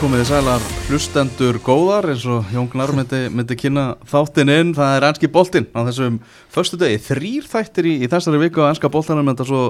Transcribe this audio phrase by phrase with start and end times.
[0.00, 4.94] komið þið sælar hlustendur góðar eins og Jón Gnar myndi, myndi kynna þáttinn inn, það
[4.96, 6.18] er ennski boltinn á þessum
[6.54, 9.62] förstu degi, þrýr þættir í, í þessari viku á ennska boltanum en það er svo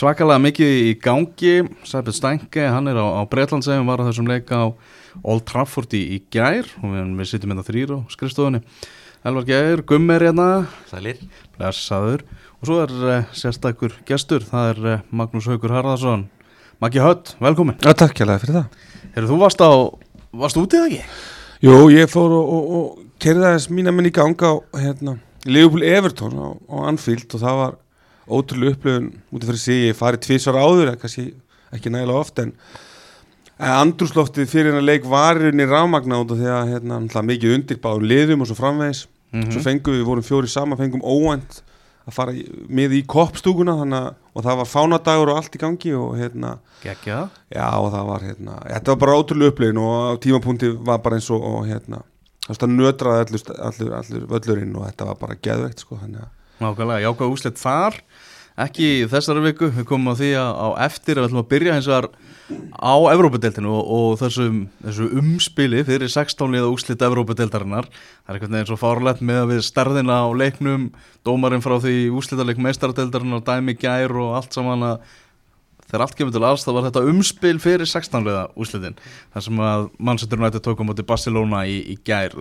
[0.00, 1.52] svakalega mikið í gangi.
[1.86, 4.66] Sæpil Stænke, hann er á, á Breitlandsegum var á þessum leika á
[5.22, 6.70] Old Trafford í, í gær.
[6.80, 8.62] Og við, við sittum hérna þrýr á skrifstofunni.
[9.24, 10.48] Elvar Gær, Gummer hérna.
[10.90, 11.20] Sælir.
[11.58, 12.26] Blessaður.
[12.58, 16.26] Og svo er uh, sérstakur gestur, það er uh, Magnús Haugur Harðarsson
[16.82, 17.78] Maggi Hött, velkomin.
[17.80, 19.70] Já, takk kjærlega fyrir það Herru, þú varst á,
[20.34, 21.02] varst útið ekki?
[21.64, 25.84] Jú, ég fór og, og, og kerði aðeins mína menn í ganga á hérna, Liverpool
[25.86, 27.76] Everton á, á Anfield og það var
[28.26, 31.28] ótrúlega upplöfun út af fyrir sig, ég farið tvísar áður kannski
[31.74, 32.52] ekki nægilega oft en,
[33.54, 36.98] andrúsloftið fyrir hennar leik varirinn í rámagna út af því að hérna,
[37.30, 39.06] mikið undir báðum liðum og svo framvegis.
[39.34, 41.62] Mm svo fengum við, vorum fjóri saman, fengum óvænt
[42.04, 42.32] að fara
[42.68, 47.30] með í koppstúkuna að- og það var fánadagur og allt í gangi og hérna Gekja
[47.54, 51.30] Já og það var hérna, þetta var bara ótrúlega upplegin og tímapunkti var bara eins
[51.30, 52.02] og, og hérna,
[52.48, 56.32] það nötraði allur, allur, allur völlurinn og þetta var bara geðveikt sko, þannig að
[56.64, 57.96] Nákvæmlega, jákvæð úslit þar
[58.64, 61.74] ekki þessari viku, við komum á því að á eftir að við ætlum að byrja
[61.74, 62.08] hins vegar
[62.50, 68.56] á Evrópadeildinu og, og þessum, þessu umspili fyrir 16 liða úslit Evrópadeildarinnar það er einhvern
[68.56, 70.88] veginn svo fárlegt með að við stærðina á leiknum,
[71.24, 75.14] dómarinn frá því úslitaleik meistaradeildarinnar, dæmi gær og allt saman að
[75.84, 78.98] þegar allt kemur til alls þá var þetta umspil fyrir 16 liða úslitin
[79.32, 82.36] þar sem að Manchester United tók á móti Barcelona í, í gær.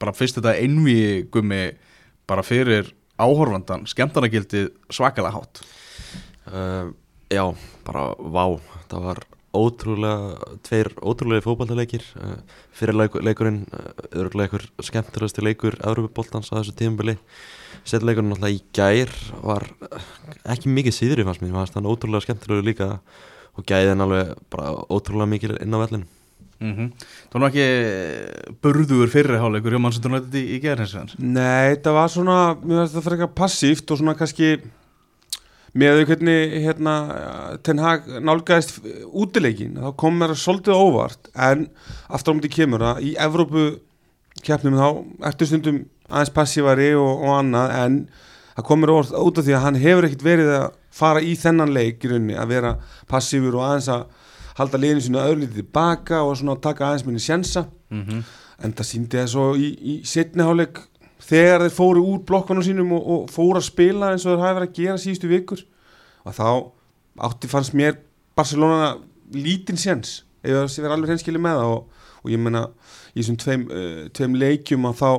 [0.00, 1.64] Bara fyrst þetta einví gummi
[2.28, 5.64] bara fyrir áhorfandan skemmtarnagildi svakalega hátt.
[6.48, 6.92] Uh,
[7.32, 7.46] Já,
[7.86, 9.18] bara vá Það var
[9.56, 12.38] ótrúlega tveir ótrúlega fótballtaleikir uh,
[12.76, 17.18] fyrir leik, leikurinn uh, öðrulega einhver skemmtilegasti leikur Európa-boltans á þessu tímabili.
[17.84, 20.08] Setleikurinn náttúrulega í gær var uh,
[20.54, 22.90] ekki mikið síðri fannst mér, fannst hann ótrúlega skemmtilegur líka
[23.52, 26.08] og gæðin alveg bara ótrúlega mikið inn á vellinu
[26.62, 26.90] mm -hmm.
[27.30, 27.68] Það var ekki
[28.62, 33.08] burður fyrirháleikur hjá Manchester United í, í gerðins Nei, þetta var svona, mér finnst þetta
[33.08, 34.58] frekar passíft og svona kannski
[35.78, 36.94] með því hvernig hérna,
[37.64, 41.68] Ten Hag nálgæðist útileikin, þá kom mér svolítið óvart, en
[42.12, 43.64] aftur á mútið kemur að í Evrópu
[44.44, 44.88] keppnum þá
[45.30, 47.98] ertu stundum aðeins passívari og, og annað, en
[48.52, 51.32] það kom mér óvart út af því að hann hefur ekkit verið að fara í
[51.40, 52.74] þennan leik í rauninni, að vera
[53.08, 54.04] passífur og aðeins að
[54.58, 58.22] halda liðinu sinu öðrlítið tilbaka og svona taka aðeins minni sjensa mm -hmm.
[58.64, 60.82] en það síndi það svo í, í setni hálfleik
[61.22, 64.58] þegar þeir fóru úr blokkunum sínum og, og fóru að spila eins og þeir hafi
[64.58, 65.64] verið að gera síðustu vikur
[66.22, 66.48] og þá
[67.28, 67.98] átti fannst mér
[68.36, 68.94] Barcelona
[69.32, 71.76] lítinn séns ef það sé verið alveg hreinskili með það.
[71.76, 72.64] Og, og ég menna
[73.12, 75.10] í þessum tveim, uh, tveim leikjum að þá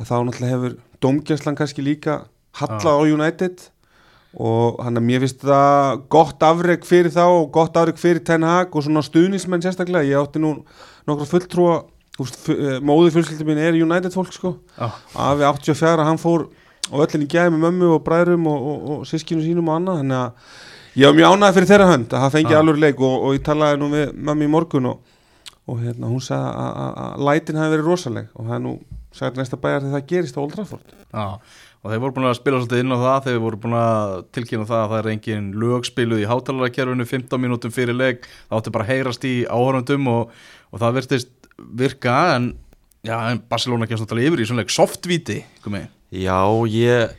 [0.00, 2.22] að þá náttúrulega hefur domgæslan kannski líka
[2.60, 3.68] halla á United.
[4.40, 8.46] Og hann að mér finnst það gott afreg fyrir þá og gott afreg fyrir Ten
[8.46, 10.06] Hag og svona stuðnismenn sérstaklega.
[10.06, 10.60] Ég átti nú
[11.10, 11.80] nokkra fulltrúa
[12.84, 14.96] móðu fjölskyldum minn er United fólk sko ah.
[15.30, 16.48] afi 84 hann fór
[16.90, 20.00] á öllin í gæði með mömmu og bræðrum og, og, og sískinu sínum og annað
[20.02, 22.60] þannig að ég var mjög ánægð fyrir þeirra hönd að það fengi Ah.
[22.60, 25.16] alveg leik og, og ég talaði nú við mömmu í morgun og,
[25.70, 28.76] og hérna, hún sagði að- lætin hafi verið rosaleg og það er nú
[29.14, 31.26] sagði næsta bæjar þegar það gerist á Old Trafford Já,
[31.80, 34.66] og þeir voru búin að spila svolítið inn á það þeir voru búin að tilkynna
[34.68, 38.74] það að það er engin lög spiluð í hátalarækjörfinu 15 mínútum fyrir leik, það átti
[38.74, 40.34] bara að heyrast í áhörundum og,
[40.70, 41.32] og það virtist
[41.80, 42.52] virka en,
[43.06, 45.42] já, en Barcelona kemst náttúrulega yfir í svona leik softvíti.
[46.10, 46.40] Já,
[46.70, 47.16] ég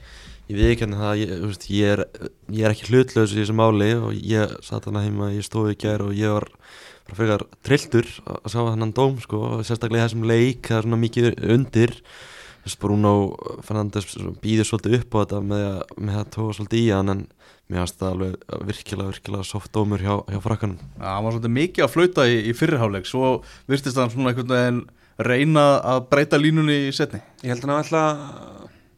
[0.52, 3.92] ég veit ekki það, ég, veist, ég, er, ég er ekki hlutlaus í þessu máli
[3.96, 6.48] og ég satt hana heima, ég stóði í gær og ég var
[7.08, 11.02] bara frekar trilltur að sjá þennan dóm sko, sérstaklega í þessum leik það er svona
[11.06, 11.96] mikið undir
[12.82, 13.14] Bruno
[13.66, 14.06] Fernandes
[14.44, 17.24] býður svolítið upp á þetta með, með að tóa svolítið í hann en
[17.72, 20.80] mér finnst það alveg virkilega, virkilega soft dómur hjá, hjá frakkanum.
[20.98, 23.38] Já, hann var svolítið mikið að flauta í, í fyrirháleik svo
[23.72, 24.82] virtist hann svona einhvern veginn
[25.22, 28.04] reyna að breyta línunni í setni ég held að hann ætla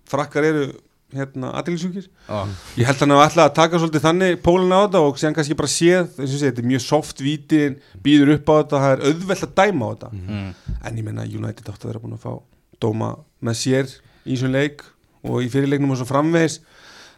[0.09, 0.65] frakkar eru
[1.13, 2.37] hérna aðeinsjúkir Já,
[2.79, 5.57] Ég held að hann ætla að taka svolítið þannig póluna á þetta og séðan kannski
[5.59, 7.59] bara séð þess að þetta er mjög soft víti
[8.05, 10.09] býður upp á þetta, það er auðvelt að dæma á þetta.
[10.17, 10.47] Mm.
[10.81, 12.33] en ég menna United átti að vera búin að fá
[12.81, 13.11] dóma
[13.43, 13.93] með sér
[14.25, 14.81] í svon leik
[15.23, 16.59] og í fyrirleiknum og svo framvegis.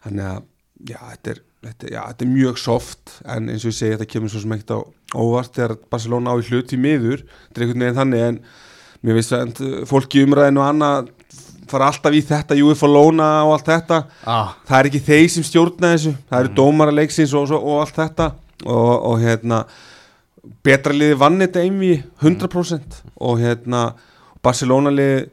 [0.05, 0.43] Þannig að
[0.83, 4.11] já, þetta er, þetta, já, þetta er mjög soft en eins og ég segi þetta
[4.11, 4.79] kemur svo ekkert á
[5.15, 7.25] óvart þegar Barcelona á í hlut í miður.
[7.47, 8.39] Þetta er einhvern veginn þannig en
[9.05, 11.11] mér veist að fólki í umræðinu og annað
[11.69, 14.01] fara alltaf í þetta, UEFA Lóna og allt þetta.
[14.29, 17.97] Ah, það er ekki þeir sem stjórna þessu það eru dómara leiksins og, og, allt
[17.97, 18.31] þetta.
[18.65, 19.63] Og, og hérna
[20.65, 23.87] betra liði vann þetta einvi 100% og hérna
[24.45, 25.25] Barcelona liði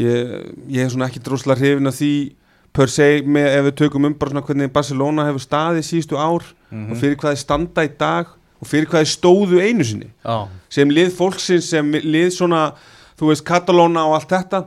[0.00, 0.30] ég,
[0.70, 2.12] ég er svona ekki droslega hrifin af því
[2.72, 6.44] per se með ef við tökum um bara svona hvernig Barcelona hefur staðið síðustu ár
[6.70, 6.92] Mhm.
[6.92, 8.26] og fyrir hvað þið standa í dag
[8.62, 10.10] og fyrir hvað þeir stóðu einu sinni.
[10.24, 12.74] Já, sem lið fólksins, sem lið svona
[13.18, 14.60] þú veist, Katalóna og allt þetta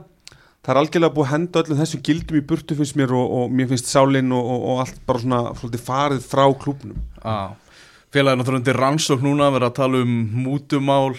[0.64, 3.50] það er algjörlega búið að henda öllum þessum gildum í burtu finnst mér og, og
[3.52, 7.50] mér finnst sálinn og, og, og allt bara svona svolítið farið frá klúbnum já.
[8.14, 10.14] Félagin náttúrulega undir rannsókn núna verið að tala um
[10.44, 11.16] mútumál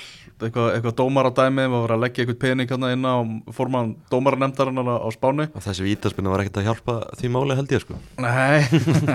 [0.47, 3.15] eitthvað, eitthvað dómaradæmi var að leggja eitthvað pening hérna inn á
[3.55, 5.49] forman dómaranemndarinnar á, á Spáni.
[5.53, 7.97] Og þessi vítaspinna var ekkert að hjálpa því máli held ég sko.
[8.21, 8.61] Nei.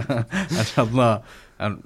[0.61, 1.12] En hérna
[1.61, 1.79] en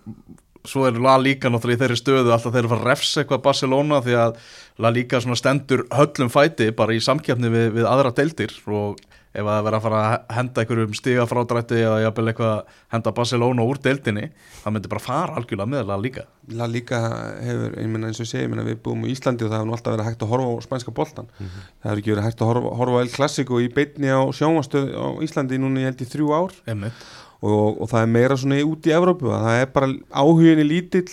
[0.65, 3.23] svo er La Liga náttúrulega í þeirri stöðu alltaf þeir eru að fara að refsa
[3.23, 4.39] eitthvað Barcelona því að
[4.85, 9.03] La Liga stendur höllum fæti bara í samkjöfni við, við aðra deildir og
[9.35, 13.13] ef að það verða að fara að henda einhverjum stiga frádrætti eða jafnvel eitthvað henda
[13.17, 14.29] Barcelona úr deildinni
[14.63, 16.25] það myndi bara fara algjörlega með La Liga.
[16.55, 17.01] La Liga
[17.43, 19.59] hefur, ég meina eins og ég segi ég meina við búum í Íslandi og það
[19.59, 22.41] hefur nú alltaf verið hægt að horfa á spænska boltan það hefur ekki verið hægt
[22.47, 26.11] að horfa, horfa El Clasico í beitni á sjónvastöð á Íslandi núna ég held í
[26.15, 26.57] þrjú ár.
[27.45, 31.11] Og, og það er meira svona út í Evrópu að það er bara áhuginni lítill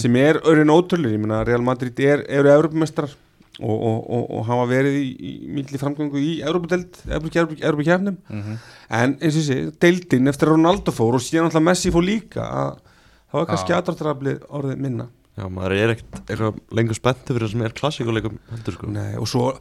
[0.00, 3.12] sem er örin ótrúlega, ég meina Real Madrid er, eru Evrópumestrar
[3.58, 8.58] og, og, og, og hafa verið í, í milli framgöngu í Evrópudeld, Evrópukefnum Mhm.
[8.90, 12.78] en eins og þessi, deildin eftir Ronaldo fór og síðan alltaf Messi fór líka að
[13.32, 13.78] það var kannski Já.
[13.80, 15.08] aðdraftraflið orðið minna
[15.38, 16.30] Já, maður er ekkert
[16.74, 19.52] lengur spenntu fyrir þessum er klassíkuleikum heldur sko Nei, og svo,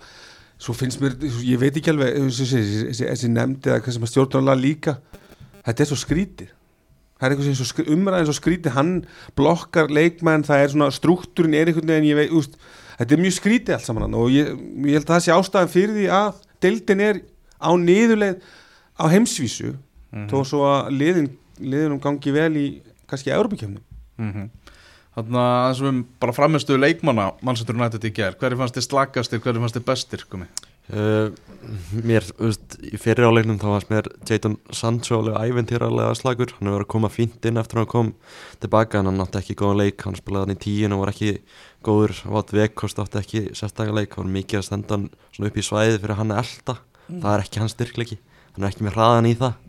[0.58, 4.14] svo finnst mér, ég veit ekki alveg eins og þessi, nefndi eða hvað sem að
[4.14, 4.96] stjórnarlega líka
[5.68, 6.54] þetta er svo skrítið
[7.18, 8.92] það er eitthvað sem umræðin svo skrítið hann
[9.38, 12.58] blokkar leikmenn, það er svona struktúrin er einhvern veginn, ég veit, úst
[12.98, 14.54] þetta er mjög skrítið allt saman og ég,
[14.88, 17.20] ég held að það sé ástæðan fyrir því að deildin er
[17.62, 18.48] á niðurleið
[18.98, 19.74] á heimsvísu
[20.32, 22.68] þó svo að liðin, liðinum gangi vel í
[23.10, 23.84] kannski Európa-kjöfnum
[24.22, 24.50] mm
[25.18, 29.64] Þannig að þessum bara framistu leikmanna Manchester United í ger, hverju fannst þið slakastir, hverju
[29.64, 30.46] fannst þið bestir komi?
[30.96, 31.30] Uh,
[31.92, 36.78] Mér, veist, í fyrir áleiknum þá varst mér Jadon Sancho alveg æventýralega slagur, hann hefur
[36.78, 38.12] verið að koma fínt inn eftir að hann kom
[38.64, 41.34] tilbaka en hann átti ekki góðan leik, hann spilaði hann í tíun og var ekki
[41.84, 45.66] góður, Vátt Vekost átti ekki sérstaklega leik, hann var mikið að stenda hann upp í
[45.66, 48.18] svæði fyrir hann að elda það er ekki hans styrkleiki,
[48.56, 49.60] hann er ekki með hraðan í það.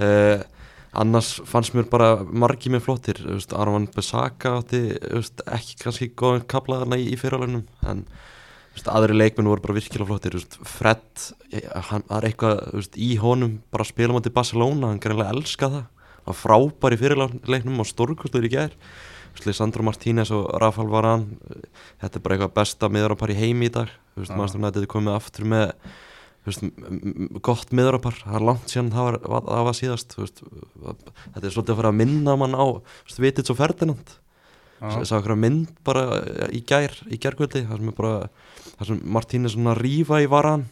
[0.00, 0.42] Uh,
[1.00, 3.20] annars fannst mér bara margi með flottir.
[3.26, 8.18] Veist, Arvan Besaka átti veist, ekki kannski góðan kaplaðarna í, í fyrirlegnum en þú veist,
[8.90, 10.36] aðri leikmenn voru bara virkilega flottir
[10.68, 11.24] Fred,
[11.90, 15.88] hann er eitthvað í honum bara að spila mátti Barcelona, hann greinlega elska það.
[16.26, 18.52] Hann frábær í fyrirlegnum og stórkustur í
[19.34, 21.38] veist, Sandro Martínez og Rafael Varane
[22.00, 23.90] þetta er bara eitthvað besta miðarapar í heimi í dag.
[24.14, 24.38] Þú veist, Já.
[24.38, 25.66] maður stofnaði þetta komið aftur með
[26.46, 26.66] veist,
[27.46, 28.18] gott miðarapar.
[28.24, 31.92] Það er langt síðan það var, var, var síðast veist, þetta er svolítið að fara
[31.92, 32.66] að minna mann á
[33.20, 34.19] vitið svo Ferdinand
[34.80, 36.04] ég sá okkur mynd bara
[36.50, 38.14] í gær í gærkvöldi, það sem er bara
[38.80, 40.68] það sem Martínez svona að rífa í varan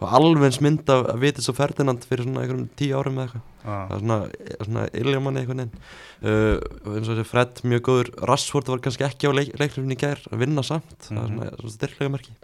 [0.00, 3.48] og alveg eins mynd af vitið svo Ferdinand fyrir svona einhverjum tíu árum eða eitthvað.
[3.64, 4.18] Það er svona,
[4.64, 5.82] svona ilja manni einhvern veginn.
[6.20, 6.54] Uh,
[6.86, 9.98] og eins og þessi Fred mjög góður Rashford var kannski ekki á leik, leiknum í
[10.00, 12.36] gær að vinna samt, það er svona, svona styrklega merki.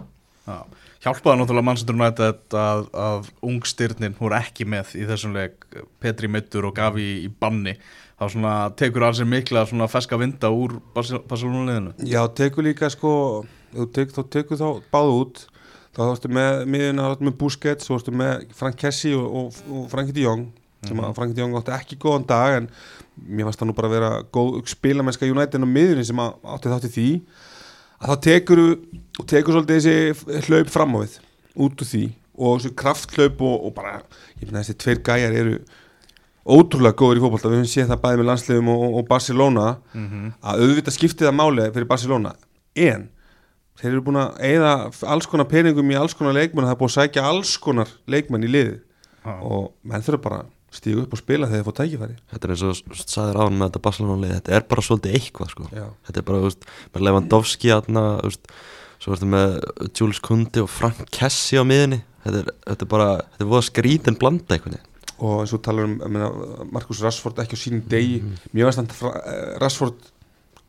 [0.46, 0.58] Já.
[1.06, 5.66] Hjálpaði náttúrulega Manchester United að, að ungstyrnin voru ekki með í þessum leik
[6.02, 7.76] Petri Mittur og Gavi í banni
[8.16, 13.12] þá svona tekur alls mikla svona feska vinda úr Barcelona liðinu Já, tekur líka sko
[13.92, 15.42] tek, þá tekur þá báðu út.
[15.96, 19.60] Þá varstu með miðuna, þá varstu með Busquets svo varstu með Frank Kessi og, og,
[19.72, 20.46] og Frankie de Jong
[20.86, 22.66] sem að Frankie de Jong átti ekki góðan dag en
[23.16, 26.93] mér fannst það nú bara að vera góð spilamennska United á miðunni sem átti þátti
[26.96, 27.08] því.
[27.96, 31.17] Að þá tekur og tekur svolítið þessi hlaup fram á við
[31.64, 32.05] út úr því.
[32.36, 33.96] Og þessi krafthlaup og, og bara,
[34.36, 35.56] ég finna þessi tveir gæjar eru
[36.46, 40.32] ótrúlega góður í fótbolta, við höfum séð það bæði með landsliðum og, og Barcelona mm
[40.46, 42.34] að auðvitað skipti það máli fyrir Barcelona.
[42.76, 43.08] En
[43.81, 44.72] þeir eru búin að eigða
[45.12, 48.46] alls konar peningum í alls konar leikmenn það er búin að sækja alls konar leikmenn
[48.46, 48.76] í liði
[49.26, 52.15] og menn þurfa bara að stígu upp og spila þegar þeir fá tækifæri.
[52.31, 55.15] Þetta er eins og s- sagðir án með þetta Barcelona lið þetta er bara svolítið
[55.19, 55.69] eitthvað sko.
[55.72, 55.86] Já.
[56.06, 58.50] þetta er bara, þú veist, með Lewandowski aðna, þú veist,
[59.03, 59.56] svo ertu með
[59.98, 63.67] Jules Kundi og Frank Kessi á miðinni þetta er, þetta er bara, þetta er voða
[63.70, 64.79] skrítin blanda veginn
[65.17, 66.31] og eins og talar um meina,
[66.73, 68.20] Markus Rashford ekki á sínum degi.
[68.53, 70.11] Mér varst hann eh, Rashford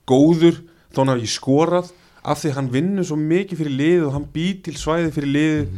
[0.07, 0.61] góður
[0.93, 1.91] þó hann hafi ekki skorað
[2.27, 5.75] af því hann vinnur svo mikið fyrir liðið og hann býr til svæði fyrir liðið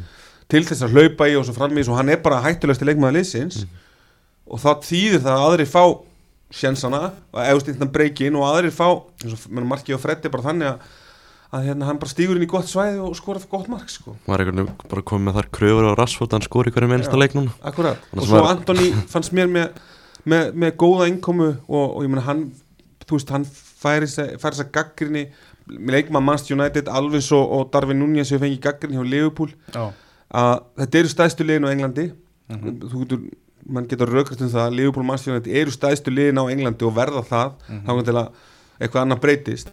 [0.50, 3.20] til þess að hlaupa í og svo framvís og hann er bara hættulegst í leikmaða
[3.20, 3.64] liðsins
[4.50, 5.84] og það þýðir það að aðrir fá
[6.50, 8.88] sjensana og eftir þetta breykin og aðrir fá
[9.22, 10.88] eins og markið og freddi bara þannig að,
[11.51, 14.15] að hérna, hann bara stígur inn í gott svæði og skora gott mark sko.
[14.27, 17.22] var einhvern veginn bara komið með þar kröfur á Rashford hann skori hverju mennsta Já.
[17.24, 19.70] leik núna Akkurat, og svo var- Antoni fannst mér með,
[20.25, 22.51] með, með góða innkomu og, og ég meina hann
[23.08, 25.25] þú veist, hann færi þess að gaggrinni
[25.70, 29.89] leikma Manchester United Alvis og, og Darvin Núñez sem fengi gaggrinni hjá Liverpool Já,
[30.34, 32.12] að þetta eru stæðstu liðin á Englandi
[32.50, 32.79] Mhm.
[32.89, 33.20] þú getur,
[33.70, 37.22] mann getur raukast um það Liverpool Manchester United eru stæðstu liðin á Englandi og verða
[37.25, 37.86] það Mhm.
[37.86, 38.29] þá til að
[38.82, 39.70] eitthvað annað breytist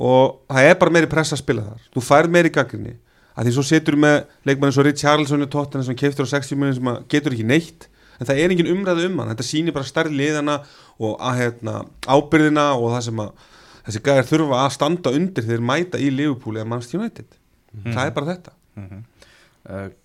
[0.00, 1.88] og það er bara meiri pressa að spila þar.
[1.94, 2.94] Þú fær meiri gaggrinni
[3.32, 4.18] að því svo setur með
[4.48, 7.46] leikmann eins og Rich Charlesson í tóttan sem keiftur á 60 minnum sem getur ekki
[7.48, 7.88] neitt.
[8.20, 9.30] En það er engin umræðu um hann.
[9.32, 10.58] Þetta sýnir bara starri liðana
[11.02, 13.46] og að, hérna, ábyrðina og það sem að
[13.86, 17.32] þessi gæðar þurfa að standa undir þegar mæta í Liverpool eða Manchester United.
[17.96, 18.54] Það er bara þetta.
[18.76, 19.00] Uh,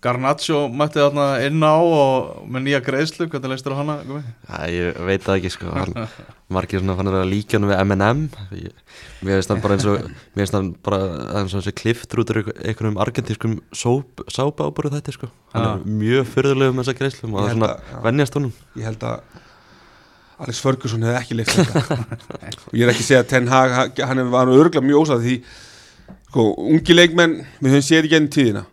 [0.04, 3.96] Garnaccio mætti þarna inn á og með nýja greiðslu, hvernig leistur þú hana?
[4.46, 5.72] Já, ég veit það ekki sko.
[5.74, 5.96] Hann,
[6.54, 8.20] margir svona fannir að líka hann við M&M
[9.26, 11.00] mér finnst hann bara eins og mér finnst hann bara
[11.40, 15.26] eins og þessi kliftur út úr einhver- einhverjum argentískum sóp, sábábúru þetta sko.
[15.52, 15.74] Hann Ah.
[15.74, 18.52] er mjög fyrðulegum með þessa greiðslum og það er svona að- venjast honum.
[18.78, 19.20] Ég held að
[20.38, 21.98] Alex Ferguson hefði ekki leikt þetta.
[22.70, 25.24] Og ég er ekki að segja að Ten Hag hann hefði var örgulega mjög ósað
[25.26, 25.42] því
[26.30, 28.66] sko, ungi leikmenn, við höfum séð í genn tíðina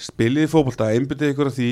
[0.00, 1.70] spiliði fótbolta, einbyttið ykkur af því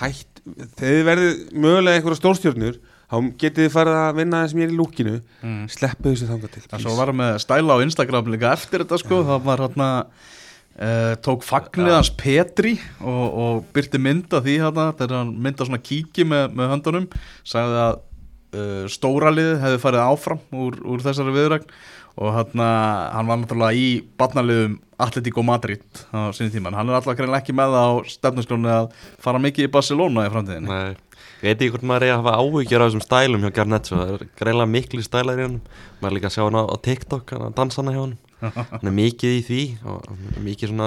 [0.00, 0.40] hætt,
[0.76, 4.76] þegar þið verðið mögulega einhverja stórstjörnur þá getið þið farið að vinna þess mér í
[4.78, 5.62] lúkinu Mm.
[5.72, 6.62] sleppu þessu þangað til.
[6.70, 11.14] En svo var með stæla á Instagram líka eftir þetta sko, það var hann uh,
[11.24, 16.26] tók fagnið hans Petri og, og byrti mynda því hann þegar hann mynda svona kíki
[16.28, 17.08] með, með höndunum
[17.42, 21.74] sagði að uh, stóra liðið hefði farið áfram úr, úr þessari viðrækn
[22.20, 26.98] og hann, hann var náttúrulega í barnaliðum Atletico Madrid á sinni tíma, en hann er
[26.98, 28.88] alltaf greinlega ekki með það á stefnusgrónu að
[29.22, 30.68] fara mikið í Barcelona í framtíðinni.
[30.70, 33.98] Nei, ég veit ekki hvort maður er að hafa áhyggjur á þessum stælum hjá Garnetso
[33.98, 35.60] það er greinlega miklu stælar í honum.
[36.00, 38.18] Maður er líka að sjá hann á, á TikTok hann að dansa hann hjá honum.
[38.70, 40.86] Hann er mikið í því og hann mikið svona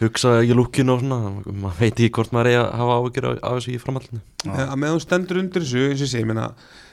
[0.00, 3.50] hugsa í lukkinu og svona maður veit ekki hvort maður er að hafa áhyggjur á,
[3.56, 4.20] þessu í framhaldinu.
[4.52, 6.48] Að með hún stendur undir þessu eins og ég segi, ég meina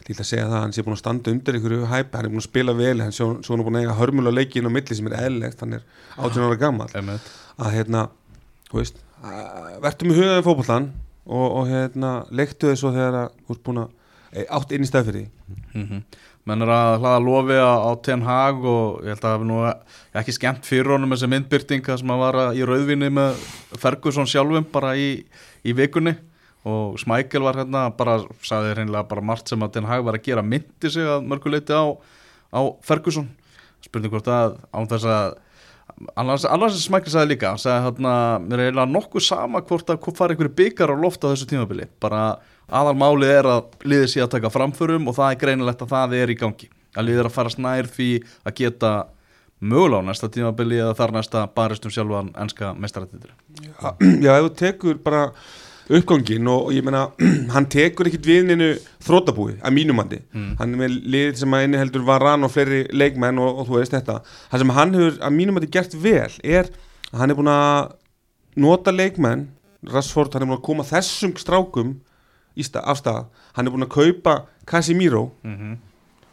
[0.08, 2.32] líka að segja það að hann sé búin að standa undir einhverju hæpi, hann er
[2.34, 4.98] búin að spila vel hann sé er búin að eiga hörmulega leiki inn á milli
[5.00, 5.86] sem er eðlilegt, hann er
[6.18, 8.06] 18 ára gammal að hérna,
[8.70, 9.04] þú veist
[9.84, 10.90] verðum í hugaði fótbollan
[11.24, 13.94] og, og hérna, leiktu svo þegar að þú ert búin að
[14.34, 15.30] e, átt inn í stað fyrir
[15.72, 16.04] mm
[16.50, 19.48] menn er að hlaða lofi á, á Ten Hag og ég held að það hafi
[19.48, 19.60] nú
[20.20, 23.46] ekki skemmt fyrir honum þessi myndbyrting það sem að vara í rauðvinni með
[23.80, 25.10] Ferguson sjálfum bara í,
[25.64, 26.18] í vikunni.
[26.68, 30.28] Og Smækel var hérna bara, sagði reynilega bara margt sem að Ten Hag var að
[30.28, 31.92] gera myndi sig að mörguleiti á,
[32.56, 33.32] á Ferguson.
[33.84, 35.40] Spurning hvort að án þess að
[36.20, 39.92] annars, annars sem Smækel sagði líka hann sagði hérna, mér er eiginlega nokkuð sama hvort
[39.92, 41.88] að fara einhverju byggar á loft á þessu tímabili.
[42.04, 42.53] Bara aðal
[42.98, 46.34] málið er að liðið sé að taka framförum og það er greinilegt að það er
[46.34, 46.70] í gangi.
[46.98, 48.08] Að liðið er að fara snær því
[48.46, 48.94] að geta
[49.64, 53.32] mögulega á næsta tímabili eða þar næsta baristum sjálfan enska mestarættitur
[54.20, 55.22] Já, ef þú tekur bara
[55.94, 57.06] uppgangin og, ég meina
[57.56, 58.70] hann tekur ekkit viðninu
[59.04, 60.54] þrótabúi að mínumandi, Mm.
[60.60, 63.80] hann er með lið sem að inni heldur varan og fleiri leikmenn og, og þú
[63.80, 64.20] veist þetta,
[64.52, 66.70] það sem hann hefur að mínumandi gert vel er
[67.12, 67.94] að hann er búin að
[68.64, 69.48] nota leikmenn
[69.92, 71.96] Rassford, hann er búin að koma þessum strákum
[72.62, 75.78] stað, af stað, hann er búin að kaupa Casemiro mm -hmm.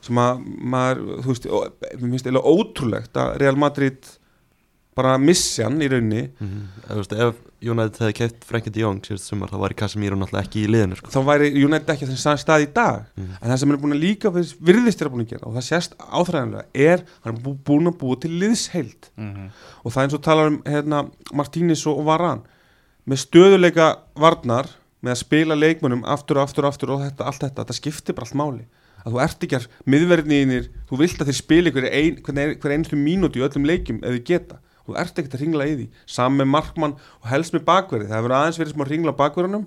[0.03, 1.47] sem að maður, þú veist,
[2.01, 3.97] mér finnst eða ótrúlegt að Real Madrid
[4.95, 6.31] bara missi hann í rauninni.
[6.39, 10.47] Mm veist, ef United hefði keitt Frenkie de Jong síðust sumar þá var Casemiro náttúrulega
[10.47, 11.11] ekki í liðinu sko.
[11.13, 13.03] þá væri United ekki á þessum stað í dag.
[13.17, 13.35] Mm.
[13.41, 15.97] en það sem er búin að líka virðist er búin að gera og það sést
[16.01, 19.11] áþræðanlega er hann er bú, búin að búa til liðsheild.
[19.85, 22.43] Og það er eins og talar um hérna, Martínez og, og Varan
[23.05, 27.45] með stöðuleika varnar með að spila leikmönnum aftur og aftur og aftur og þetta, allt
[27.45, 28.65] þetta, þetta skiptir bara allt máli.
[29.01, 32.75] Að þú ert ekki að miðverðinir þú vilt að þeir spila hver, ein, hver, hver
[32.75, 34.61] einstu mínúti í öllum leikjum ef þið geta.
[34.85, 35.87] Þú ert ekki að ringla í því.
[36.11, 38.11] Saman með markmann og helst með bakverði.
[38.11, 39.67] Það hefur aðeins verið smá ringla á bakverðunum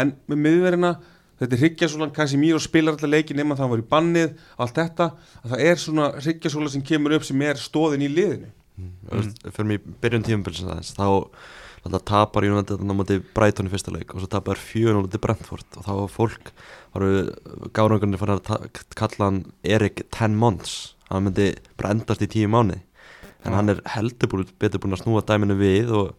[0.00, 0.92] en með miðverðina
[1.40, 5.06] þetta er hryggjarsólan, Casemiro spilar alltaf leikin nema það var í bannið, allt þetta
[5.40, 8.50] að það er svona hryggjarsóla sem kemur upp sem er stóðin í liðinu.
[8.80, 9.32] Mm.
[9.52, 11.06] fyrir mig byrjun tímabilsins þá
[11.80, 15.22] Þannig að tapar United á móti Brighton í fyrsta leik og svo tapar 4-0 til
[15.22, 15.66] Brentford.
[15.80, 16.52] Og þá var fólk,
[17.72, 22.80] gárangurinn fann að kalla hann Erik 10 months, hann myndi bara endast í 10 mánu
[23.44, 26.14] en hann er heldur búin, betur búin að snúa dæminu við og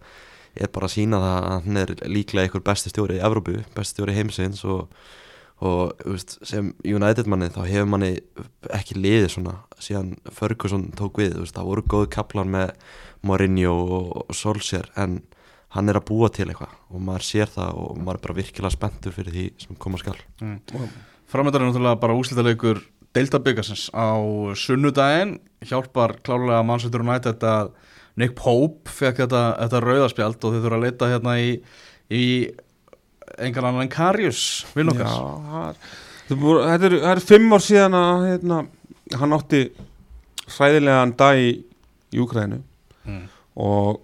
[0.57, 3.95] er bara að sína það að hann er líklega einhver besti stjóri í Evrópu, besti
[3.95, 4.89] stjóri heimsins og,
[5.63, 8.11] og veist, sem United manni þá hefur manni
[8.73, 12.73] ekki liðið svona síðan Ferguson tók við, veist, það voru góðu kaplan með
[13.27, 15.21] Mourinho og, og Solskjaer en
[15.75, 18.75] hann er að búa til eitthvað og maður sér það og maður er bara virkilega
[18.75, 20.17] spenntur fyrir því sem koma skal.
[21.31, 22.81] Framöndar er náttúrulega bara úslitaleikur
[23.15, 24.15] Deildabyggasins á
[24.55, 25.37] sunnudaginn
[25.67, 27.71] hjálpar klálega Manchester United að
[28.19, 31.49] Nick Pope fekk þetta, þetta rauðarspjald og þau þurfa að leita hérna í,
[32.11, 32.23] í
[33.39, 35.07] engan annan en Karius vinn okkar.
[35.07, 38.59] Já, það er- þetta er þetta fimm ár síðan að hérna,
[39.19, 39.61] hann átti
[40.51, 41.51] hræðilegan dag í,
[42.11, 42.61] í Úkræðinu
[43.07, 43.23] mm.
[43.55, 44.01] og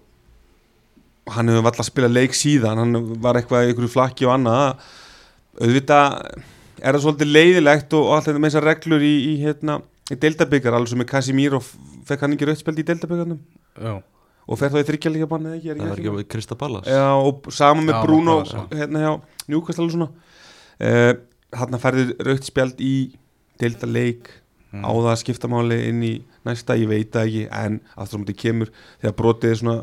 [1.34, 4.82] hann hefur valla að spila leik síðan hann var eitthvað í einhverju flakki og annað.
[5.58, 6.18] Auðvitað
[6.78, 9.78] er það svolítið leiðilegt og, og allt þetta með þessar reglur í, í hérna,
[10.12, 11.60] í deildabikar alveg sem með Casimiro
[12.08, 13.40] fekk hann ekki rauðspjald í deildabikarnum?
[13.82, 13.94] Já,
[14.48, 16.86] og fer þá í þryggjalíka banni ekki, er það er ekki ekki með Krista Ballas
[16.88, 18.36] Já, og sama með Já, Bruno
[18.72, 19.10] hérna hjá
[19.50, 20.10] Newcastle og svona.
[20.78, 21.12] Uh,
[21.58, 22.94] hann færði rauðspjald í
[23.60, 24.30] deildaleik
[24.68, 24.82] Mm.
[24.84, 26.10] á það að skipta máli inn í
[26.44, 28.68] næsta, ég veit það ekki en aftur á móti kemur
[29.00, 29.76] þegar brotið er svona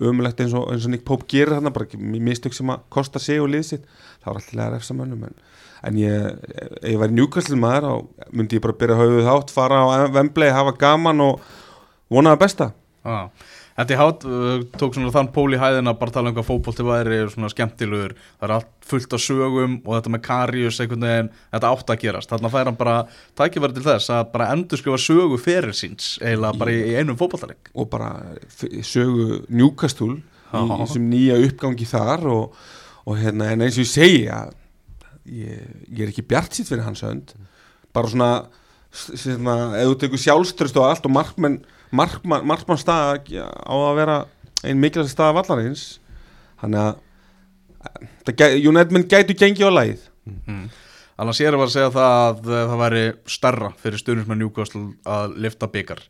[0.00, 3.40] ömulegt eins og, eins og Nick Pope gerir þarna, bara mistök sem að kosta sig
[3.42, 3.88] og lið sitt,
[4.22, 5.38] það var alltaf að refsa mönnum en,
[5.88, 6.28] en ég,
[6.80, 10.52] ef ég væri Newcastle maður, þá myndi ég bara byrja höfuð þátt, fara á Wembley,
[10.54, 11.48] hafa gaman og
[12.10, 12.70] vona það besta.
[13.00, 16.48] Já, Þetta í hát uh, tók svona þann pól í hæðina bara tala um hvað
[16.50, 21.06] fótbolti væri svona skemmtilegur, það er allt fullt af sögum og þetta með Karius einhvern
[21.06, 22.96] veginn þetta átt að gerast, þarna fær hann bara
[23.40, 27.18] tækifæri til þess að bara endur skrifa sögu fyrir síns, eiginlega bara í, í einum
[27.20, 28.12] fótboltaleg og bara
[28.84, 29.64] sögu í
[30.50, 32.62] þessum nýja uppgangi þar og,
[33.06, 34.56] og hérna, en eins og ég segi að
[35.30, 37.36] ég, ég er ekki bjart sitt fyrir hans hönd.
[37.94, 38.32] Bara svona
[38.90, 44.26] svona, ef þú tekur sjálfströst og allt og markmenn markmann, markmann stað á að vera
[44.64, 46.00] einn mikilvægt stað vallarins.
[46.60, 46.94] Þannig að
[48.92, 50.02] menn gætu gengið á lagið.
[50.46, 50.66] Mm.
[51.20, 55.36] Annars ég er að segja það að uh, það væri starra fyrir stundismenn Newcastle að
[55.44, 56.00] lifta byggar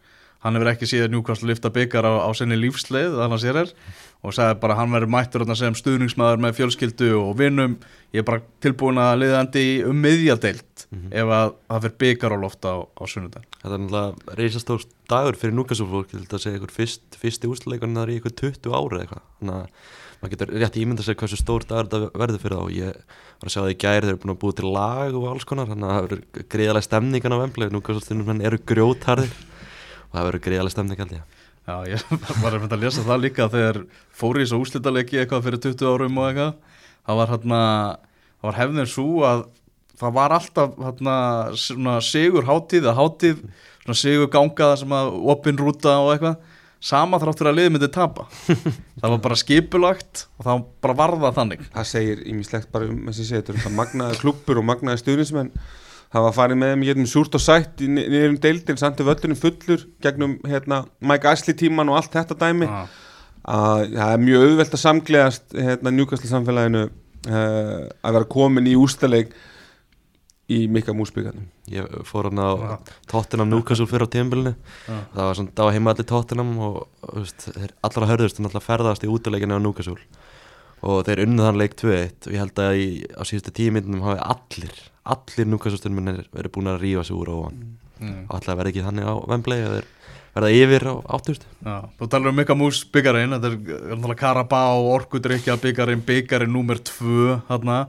[0.44, 3.74] hann hefur ekki síðan Newcastle lifta byggar á, á sinni lífsleið, annars ég er
[4.20, 7.78] og sagði bara að hann verður mættur sem stuðningsmaður með fjölskyldu og vinnum
[8.12, 12.74] ég er bara tilbúin að liðandi um miðjadeild ef að það fyrir byggar á lofta
[12.76, 13.46] á, á sunnudag.
[13.62, 18.12] Þetta er náttúrulega reisastór dagur fyrir núkastúrfólk til að segja ykkur fyrst, fyrsti úrstuleikunni þar
[18.12, 19.26] í ykkur 20 ári eða eitthvað.
[19.40, 22.64] Þannig að maður getur rétt ímynda sér hversu stór dagur þetta verður fyrir þá.
[22.66, 22.98] Og ég
[23.40, 25.46] var að sjá það í gæri þeir eru búin að búið til lag og alls
[25.48, 29.38] konar þannig að það verður greiðalega stemningan á vembli núkastúrfólk eru grjótharðir
[30.10, 31.38] og það verður greiðalega stemning held ég.
[31.70, 32.04] Já, ég
[32.42, 33.80] var að að lesa það líka þegar
[34.16, 36.78] fóri í þessu úslítalegi eitthvað fyrir 20 árum og eitthvað.
[37.06, 37.60] Það var hérna,
[38.40, 39.42] það var hefðin svo að
[40.00, 41.16] það var alltaf hérna
[41.60, 43.44] svona sigur hátíð eða hátíð,
[43.84, 46.40] svona sigur ganga sem að opin rúta og eitthvað.
[46.80, 48.22] Sama þráttur að liðið myndi tapa.
[49.00, 51.66] Það var bara skipulagt og það bara varða þannig.
[51.74, 55.50] Það segir ímislegt bara um þessi þetta er magnaði klubbur og magnaði stuðnismenn
[56.24, 59.84] var farið með þeim gegnum súrt og sætt niður um deildin, samt er völlunum fullur
[60.02, 62.66] gegnum hérna, Mike Ashley tíman og allt þetta dæmi.
[63.50, 68.74] Að það er mjög auðvelt að samgleðast hérna, njúkastlega samfélaginu uh, að vera komin í
[68.76, 69.30] ústaleik
[70.50, 71.46] í mikka músbyggarnum.
[71.70, 72.72] Ég fór hann á Já.
[73.12, 74.52] Tottenham Newcastle fyrir á tímabilinu.
[74.88, 74.96] Já.
[75.14, 76.78] það var svona, það var heima allir Tottenham og
[77.14, 80.00] veist, þeir allra hörðust en allra ferðast í útileikinu á Newcastle.
[80.80, 84.02] Og þeir unnið hann leik 2-1 og ég held að í, á síðustu tíu myndunum
[84.08, 84.82] hafi allir,
[85.14, 87.62] allir stundum verið búin að rífa sig úr og hann.
[88.00, 88.20] Mm.
[88.30, 89.88] og alltaf verði ekki þannig á að þeir
[90.30, 93.56] verða yfir á 8000 Já, þú talar um Mika Mús byggarinn þetta er
[93.90, 94.62] náttúrulega Karabá,
[94.94, 97.80] Orkudrykja byggarinn, byggarinn númer 2 þarna.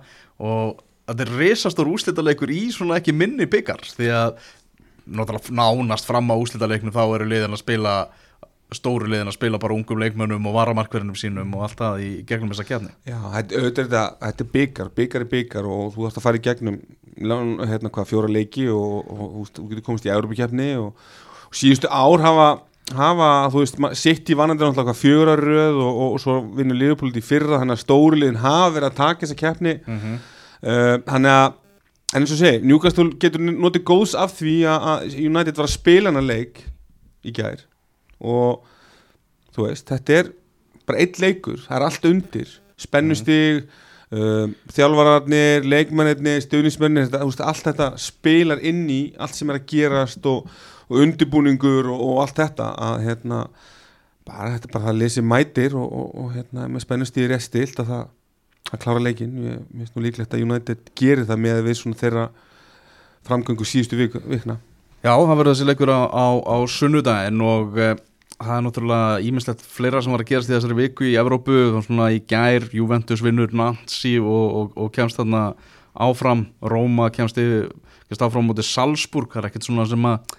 [0.42, 4.42] Og þetta er risastór úslitaleikur í svona ekki minni byggar því að
[5.06, 7.96] náttúrulega nánast fram á úslitaleiknum þá eru liðin að spila
[8.76, 12.52] stóru liðin að spila bara ungum leikmönnum og varamarkverðinum sínum og allt það í gegnum
[12.54, 16.40] þessa kefni Já, þetta, er er byggar, byggar er byggar og þú þarfst að fara
[16.40, 16.78] í gegnum
[17.68, 20.94] hérna hvað, fjóra leiki og, og, og þú getur komist í Európa-kefni og,
[21.50, 22.46] og síðustu ár hafa,
[22.96, 27.28] hafa þú veist, sitt í vanandi náttúrulega hvað fjóra röð og, svo vinnur liðupóliti í
[27.28, 30.22] fyrra þannig að stóri liðin hafa verið að taka þessa kefni mm -hmm.
[30.64, 31.50] uh, þannig að
[32.12, 35.76] en eins og segi, Newcastle getur notið góðs af því að, að United var að
[35.76, 36.64] spila hana leik
[37.24, 37.68] í gær
[38.22, 38.66] og
[39.56, 40.34] þú veist, þetta er
[40.88, 42.54] bara eitt leikur, það er allt undir.
[42.82, 43.66] Spennustig
[44.12, 49.60] um, þjálfararnir, leikmennirnir stuðnismennir, þetta, þú veist, allt þetta spilar inn í allt sem er
[49.62, 50.50] að gerast og,
[50.90, 53.44] og undirbúningur og, og allt þetta að hérna
[54.28, 57.94] bara þetta er bara það lesi mætir og, og, hérna með spennustig rétt stilt að
[57.94, 58.10] það
[58.72, 62.28] að klára leikin, ég finnst nú líklegt að United gerir það með við svona þeirra
[63.28, 64.58] framgöngu síðustu vik, vikna.
[65.02, 67.90] Já, það verður þessi leikur á, á, á sunnudaginn og e,
[68.46, 72.10] það er náttúrulega ímislegt fleira sem var að gerast í þessari viku í Evrópu, svona
[72.16, 75.52] í gær Juventus vinnur Nancy og, og, og kemst þarna
[75.94, 76.48] áfram.
[76.64, 80.36] Róma kemst, kemst áfram mútið Salzburg, það er ekkert svona sem að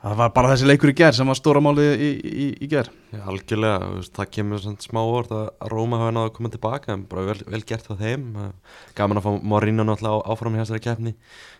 [0.00, 2.88] það var bara þessi leikur í gær sem var stóra málið í, í, í gær.
[3.12, 7.02] Já, algjörlega, það kemur svona smá orð að að Róma hafa að koma tilbaka en
[7.10, 8.28] bara vel, vel gert á þeim.
[8.40, 11.12] Eh, gaman að fá Marino náttúrulega áfram í þessari keppni.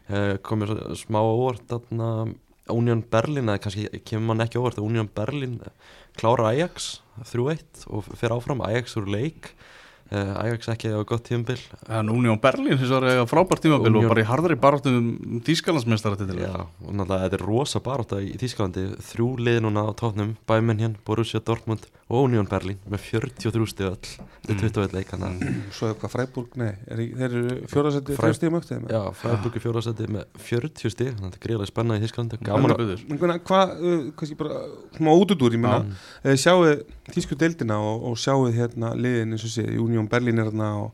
[0.09, 2.11] Eh, komið svo- smá orð þarna
[2.77, 5.59] Union Berlin, eða kannski kemur mann ekki óvart að Union Berlin
[6.19, 7.01] klára Ajax
[7.33, 9.53] 3-1 og fer áfram Ajax úr leik
[10.11, 14.15] Ajax ekki á gott tíumbil En Union Berlin hins vegar eiga frábært tímabil Union- og
[14.15, 16.41] bara í harðari baráttum Þýskalandsmeistaratitil.
[16.43, 18.85] Já, og náttúrulega þetta er rosa barátta í Þýskalandi.
[19.11, 23.87] Þrjú lið núna á tóknum Bayern hér, Borussia Dortmund og Union Berlin með 43 stig
[23.87, 24.11] öll.
[24.49, 25.21] Þetta er 21 leik að
[25.77, 30.09] Svo eitthvað Freiburg, nei, er, þeir eru fjórasetti Fre- fjórstíðum öktið Já, Freiburg í fjóraðsæti
[30.11, 31.13] með 40 stig.
[31.15, 32.09] Þannig að þetta er greiðlega spennað í að
[32.75, 32.81] að
[33.21, 34.59] Hvað, hva, uh, kannski bara
[34.97, 35.85] smá útudúr, ég meina.
[36.25, 36.35] Uh,
[37.15, 40.93] tísku deildina og, og sjáuð hérna liðin eins og sé, Union Berlin er hérna og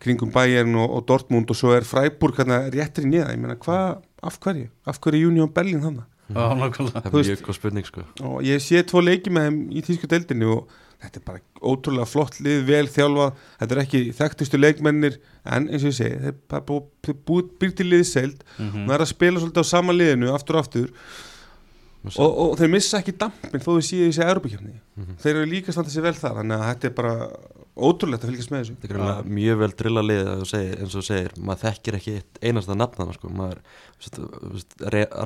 [0.00, 3.56] kringum Bayern og, og Dortmund og svo er Freiburg hérna réttir í niða, ég meina
[3.60, 6.06] hvað, af hverju, af hverju er Union Berlin þannig?
[6.30, 7.00] Nákvæmlega.
[7.02, 8.02] Það er mjög góð spurning sko.
[8.22, 10.68] Og ég sé tvo leiki með þeim í tísku deildinni og
[11.02, 13.40] þetta er bara ótrúlega flott lið, vel þjálfað.
[13.58, 15.16] Þetta er ekki þekktustu leikmennir
[15.50, 18.84] en eins og ég segi, þeir búið bú, bú, býr til liðseild Mhm.
[18.84, 20.92] og það er að spila svolítið á sama liðinu aftur og aftur
[22.04, 25.16] og, og þeir missa ekki dampin þó þau séu í þessi Europakefni Mhm.
[25.22, 27.12] þeir eru líka standa sér vel þar þannig að þetta er bara
[27.80, 28.74] ótrúlegt að fylgjast með þessu.
[28.76, 32.40] Þetta er greinlega mjög vel drilla lið að eins og segir, maður þekkir ekki eitt
[32.42, 33.60] einasta nafnana sko, maður,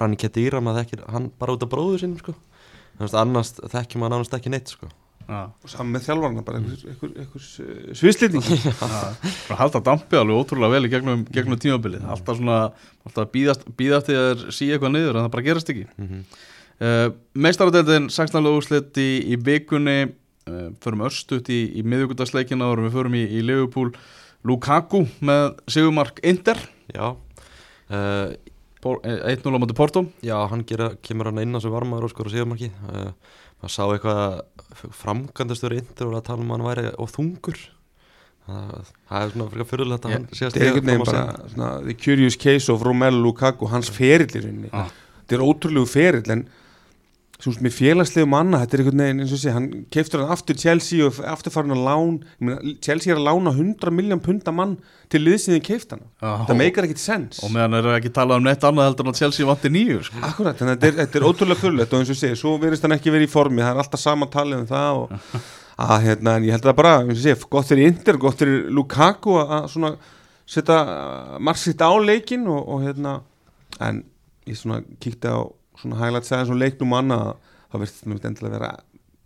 [0.01, 2.35] Rani Kedira, maður þekkir hann bara út af bróðu sinum sko,
[3.01, 4.91] annars þekkir maður nánast ekki neitt sko.
[5.25, 8.73] Já, og saman með þjálfarna bara einhvers, uh, svislendingi já.
[9.49, 12.05] Bara halda dampi alveg ótrúlega vel í gegnum, gegnum tímabilið.
[12.13, 12.59] Alltaf svona,
[13.09, 15.87] alltaf býðast, því að þeir síja eitthvað niður en það bara gerast ekki.
[15.97, 16.27] Mm -hmm.
[16.81, 18.51] Uh, Meistaradeldin 16.
[18.51, 20.15] úrslit í, í vikunni.
[20.45, 23.95] Uh, Förum örstuðt í, í miðvíkudagsleikina og við förum í, í Liverpool.
[24.45, 26.59] Lukaku með Sigurmark Inter.
[26.93, 28.35] Já, uh,
[28.85, 30.05] eh, 1-0 á móti Porto.
[30.21, 33.15] Já, hann gera, kemur hann inn á sem varmaður og skora síðumarki, uh,
[33.63, 37.63] maður sá eitthvað framkvæmdastur indur og að tala um hann væri og þungur,
[38.45, 41.25] það, það er svona frekar fyrirlegt að að þetta er einhvern veginn fram á sig.
[41.25, 44.73] bara svona, the curious case of Romelu Lukaku hans ferill í rauninni.
[44.77, 44.93] Ah.
[45.23, 46.45] þetta er ótrúlegu ferill en
[47.43, 50.33] svo sem með félagslegu manna þetta er einhvern veginn eins og sé hann keiftur hann
[50.35, 54.55] aftur Chelsea og aftur farin að lán meina, Chelsea er að lána 100 miljón punta
[54.55, 54.77] mann
[55.11, 56.05] til liðsinni keift hann.
[56.21, 57.41] Það meikar ekkit sens.
[57.45, 60.23] Og meðan er ekki talað um neitt annað heldur en að Chelsea vanti nýju sko.
[60.31, 62.87] Akkurat, þannig að þetta er, þetta er ótrúlega fyrirlegt og eins og segir, svo verðist
[62.87, 65.37] hann ekki verið í formi það er alltaf sama talið um það og,
[65.89, 68.71] að, hérna, en ég held að bara, eins og segir, gott fyrir Inter, gott fyrir
[68.79, 69.93] Lukaku að, að svona
[70.55, 70.79] setja
[71.43, 73.19] margsitt á leikin og, og hérna,
[73.83, 74.03] en
[74.49, 75.43] ég svona kíkti á
[75.85, 77.33] svona hæglætt segja svona leiknum manna að
[77.71, 78.73] það verðist mér endilega vera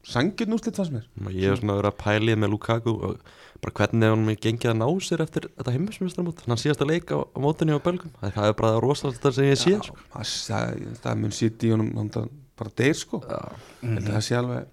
[0.09, 1.07] sangið núslit fannst mér.
[1.35, 3.19] Ég hef svona verið að pælið með Lukaku og
[3.63, 7.19] bara hvernig hann mér gengið að ná sér eftir þetta heimismjöstramót, hann síðast að leika
[7.19, 9.97] á, á mótunni á Belgum, það er bara rosalega þetta sem ég sé sko.
[10.15, 13.21] það, það, það mun sitt í honum það bara deyr sko.
[13.27, 13.41] Já,
[13.83, 14.71] að það sé alveg,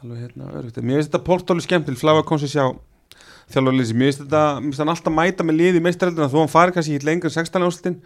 [0.00, 0.80] alveg hérna, örugt.
[0.80, 2.66] Mér finnst þetta portáli skemmtil, Flava kom sér sjá
[3.52, 6.52] þjálfarlýsi, mér finnst þetta mér finnst hann alltaf mæta með liði í meistaröldina þó hann
[6.52, 7.98] fari kannski hitt lengur en 16 áslutin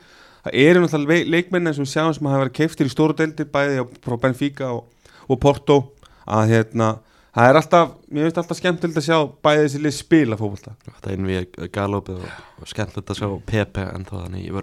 [0.47, 3.83] það eru náttúrulega leikmenn og við sjáum sem hafa verið keiftir í stóru deildir bæði
[4.05, 5.79] frá Benfica og, og Porto
[6.27, 6.89] að hérna,
[7.35, 11.13] það er alltaf mér finnst alltaf skemmtild að sjá bæði þessi lið spila fókbalta þetta
[11.13, 14.55] er við galopið og, og skemmtilegt að sjá Pepe en þá þannig í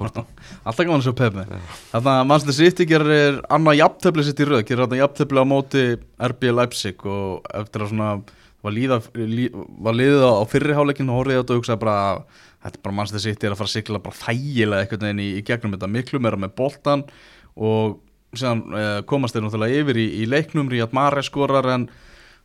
[0.00, 0.24] Porto.
[0.64, 1.46] Alltaf gaman að sjá Pepe.
[1.92, 5.86] Þannig að Manchester City gerir annað jafntöfli sitt í röð, gerir þetta jafntöfli á móti
[6.32, 8.10] RB Leipzig og eftir að svona
[8.64, 11.82] var, líða, lí, var liðið á, á fyrri hálfleikin og horfið á þetta og hugsaði
[11.84, 11.98] bara
[12.68, 15.30] þetta er bara Manchester City er að fara að sigla bara þægilega einhvern veginn í,
[15.40, 15.90] í gegnum þetta.
[15.96, 17.06] Miklu meira með boltan
[17.56, 17.98] og
[18.36, 20.70] síðan eh, komast þeir náttúrulega yfir í, í leiknum.
[20.72, 21.88] Ríad Mare skorar en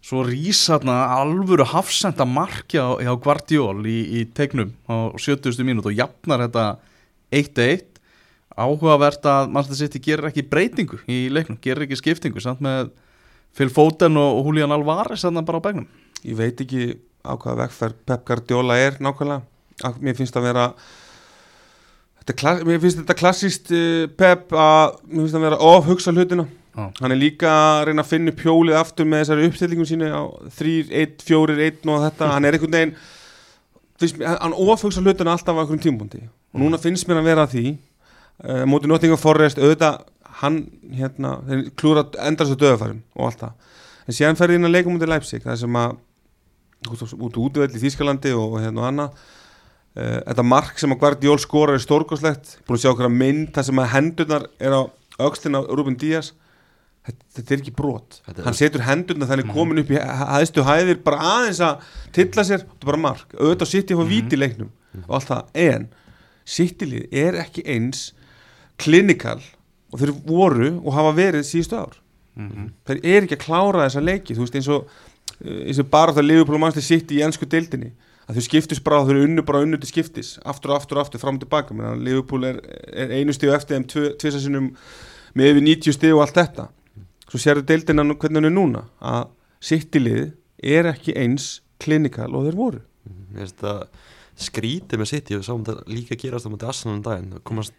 [0.04, 5.64] svo rísa þarna alvöru hafsenda markja hjá Guardiol í, í teiknum á 70.
[5.64, 6.66] mínút og jafnar þetta
[7.34, 7.88] 1-1
[8.60, 12.92] áhugavert að Manchester City gerir ekki breytingu í leiknum, gerir ekki skiptingu samt með
[13.56, 15.88] Phil Foden og Julian Alvarez þarna bara á begnum
[16.22, 19.53] ég veit ekki á hvaða vegferð Pep Guardiola er nákvæmlega
[20.04, 20.66] mér finnst að vera
[22.20, 25.88] þetta, er kla- mér finnst þetta klassist uh, Pep að mér finnst að vera of
[25.90, 26.48] hugsa hlutina.
[26.74, 26.88] Já.
[27.04, 30.22] hann er líka að reyna að finna upp hjólið aftur með þessari uppstillingum sínu á
[30.58, 30.72] 3,
[31.04, 32.30] 1, 4, 1 og þetta.
[32.34, 32.96] Hann er einhvern veginn
[34.02, 37.44] finnst, hann of hugsa hlutina alltaf á einhverjum tímpúndi og núna finnst mér að vera
[37.46, 40.02] að því uh, móti Nottingham Forest auðvitað
[40.42, 40.58] hann
[40.98, 41.36] hérna
[41.78, 43.54] klúra endar svo döðafærum og allt það.
[44.10, 45.94] En síðan ferði inn að leika mútið Leipzig það sem að
[46.90, 49.22] út, út í Þýskalandi og, hérna og annað
[49.94, 53.68] þetta mark sem að Guardiol skorar er stórkoslegt búin að sjá okkur að mynd það
[53.68, 54.82] sem að hendurnar er á
[55.22, 56.32] aukslinn á Ruben Díaz.
[57.04, 58.22] Þetta, þetta er ekki brot.
[58.32, 61.84] Er- hann setur hendurnar þannig komin upp í hæðstu hæðir bara aðeins að
[62.16, 62.64] tilla sér.
[62.64, 64.72] Þetta er bara mark, auðvitað sitt ég að fá víti í leiknum
[65.04, 65.88] og allt það, en
[66.46, 68.06] sittilið er ekki eins
[68.82, 69.40] klinikal
[69.94, 72.00] og þeir voru og hafa verið síðustu ár.
[72.88, 74.34] Þeir eru ekki að klára þessa leiki.
[74.34, 74.88] Þú veist eins og
[75.44, 77.92] eh, eins og bara það Liverpool og Manchester City í ennsku deildinni
[78.34, 81.06] að þau skiptis bara, þau eru unnu bara unnu til skiptis aftur og aftur og
[81.06, 81.76] aftur fram og tilbaka.
[81.78, 82.60] Menna, Liverpool er,
[82.94, 83.88] er einu stíu eftir þeim
[84.22, 84.72] tvisasinum
[85.38, 86.68] með yfir 90 stíu og allt þetta.
[87.30, 89.28] Svo sérðu deildina nú- hvernig hann er núna að
[89.64, 90.26] City lið
[90.64, 92.82] er ekki eins klinikal og þeir voru.
[93.34, 93.88] Mér finnst það
[94.44, 97.74] skrítið með City og sáum þetta líka gerast á mútið Arsenal um daginn það komast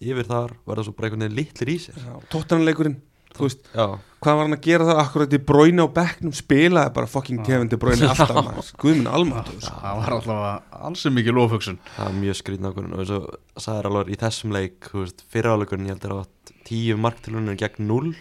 [0.00, 2.00] yfir þar verða svo bara einhvern veginn litlir í sér.
[2.32, 2.98] Tóttanleikurinn,
[3.40, 3.84] þú veist Já,
[4.20, 5.00] hvað var hann að gera það?
[5.02, 9.56] Akkurat í bróinu á bekknum spilaði bara fucking Kevin De Bruyne alltaf maður, guðminn almáttu
[9.64, 12.96] það var alltaf ansið mikið lofhugsun það er mjög skrítið ákvörðun.
[13.00, 17.58] Og og sagðir alveg í þessum leik þú veist, fyriráleikurinn ég heldur að tíu marktilunir
[17.60, 18.12] gegn 0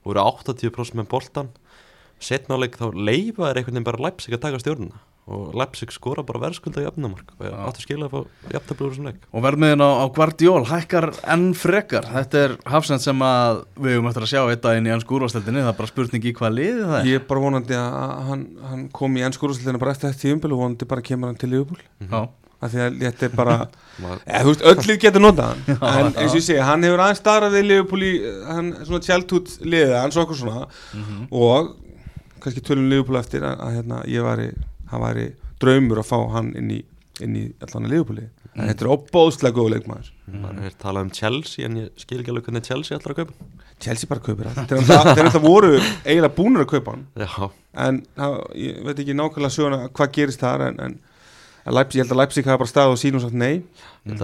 [0.00, 1.50] og voru 80% með boltan
[2.20, 6.40] setnáleik þá leifa er einhvern veginn bara Leipzig að taka stjórnuna og Leipzig skora bara
[6.42, 7.58] verðskulda jöfnumark og ég Já.
[7.68, 9.20] áttu skilja að fá jöfnablu úr þessum leik.
[9.30, 12.08] Og verðmiðin á, á Guardiol hækkar enn frekar.
[12.10, 15.62] Þetta er hafsend sem að við höfum eftir að sjá eitt daginn í ennsku úrvasteldinni
[15.62, 17.08] það er bara spurning í hvað liði það er.
[17.12, 20.62] Ég er bara vonandi að hann, hann kom í ennskúrúsleina bara eftir þetta tíumbil og
[20.64, 21.84] vonandi bara kemur hann til Liverpool.
[22.10, 22.22] Já,
[22.60, 23.54] af því að þetta er bara
[24.24, 25.78] eða, þú veist, öll lið getur notað hann.
[25.78, 28.10] En eins og ég segi, hann hefur aðeins starrað við Liverpool í
[28.50, 30.66] hann, svona childhood liðið hans og okkur svona.
[30.96, 31.22] Mhm.
[31.30, 31.70] og
[32.40, 34.46] kannski tölum Liverpool eftir að, að hérna, ég væri,
[34.90, 35.26] hann væri
[35.62, 36.82] draumur að fá hann inn í,
[37.24, 38.28] inn í allan að Liverpooli.
[38.56, 40.12] En þetta er opbóðslega góð leikmaður.
[40.30, 43.50] Maður hefur talað um Chelsea en ég skil ekki alveg hvernig Chelsea að kaupa
[43.80, 44.66] Chelsea bara kaupir hann.
[44.68, 47.06] Þeir náttúrulega voru eiginlega búnir að kaupa hann.
[47.16, 47.46] Já,
[47.86, 50.98] en það, ég veit ekki nákvæmlega söguna hvað gerist þar en, en
[51.66, 53.64] Leipzig, ég held að Leipzig hafa bara stað og sín og sagt nei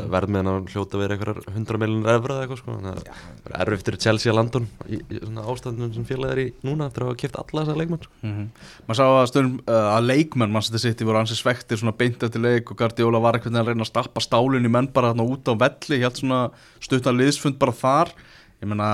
[0.09, 2.77] verð með hann að hljóta verið einhverjar 100 miljonur efra eða eitthvað sko.
[2.81, 6.41] Það er erfitt fyrir Chelsea að landa honum í, í svona ástæðunum sem félagið er
[6.41, 8.47] í núna eftir að hafa kipt alla þessa leikmann Mhm.
[8.89, 12.23] maður sá að stundum uh, að leikmenn mann þetta sitt voru ansið svektir svona beint
[12.25, 15.29] eftir leik og Guardiola var veginn að reyna að stappa stálinu í menn bara þarna
[15.29, 16.41] út á velli helt svona
[16.81, 18.15] stuttan liðsfund bara þar.
[18.65, 18.89] Ég meina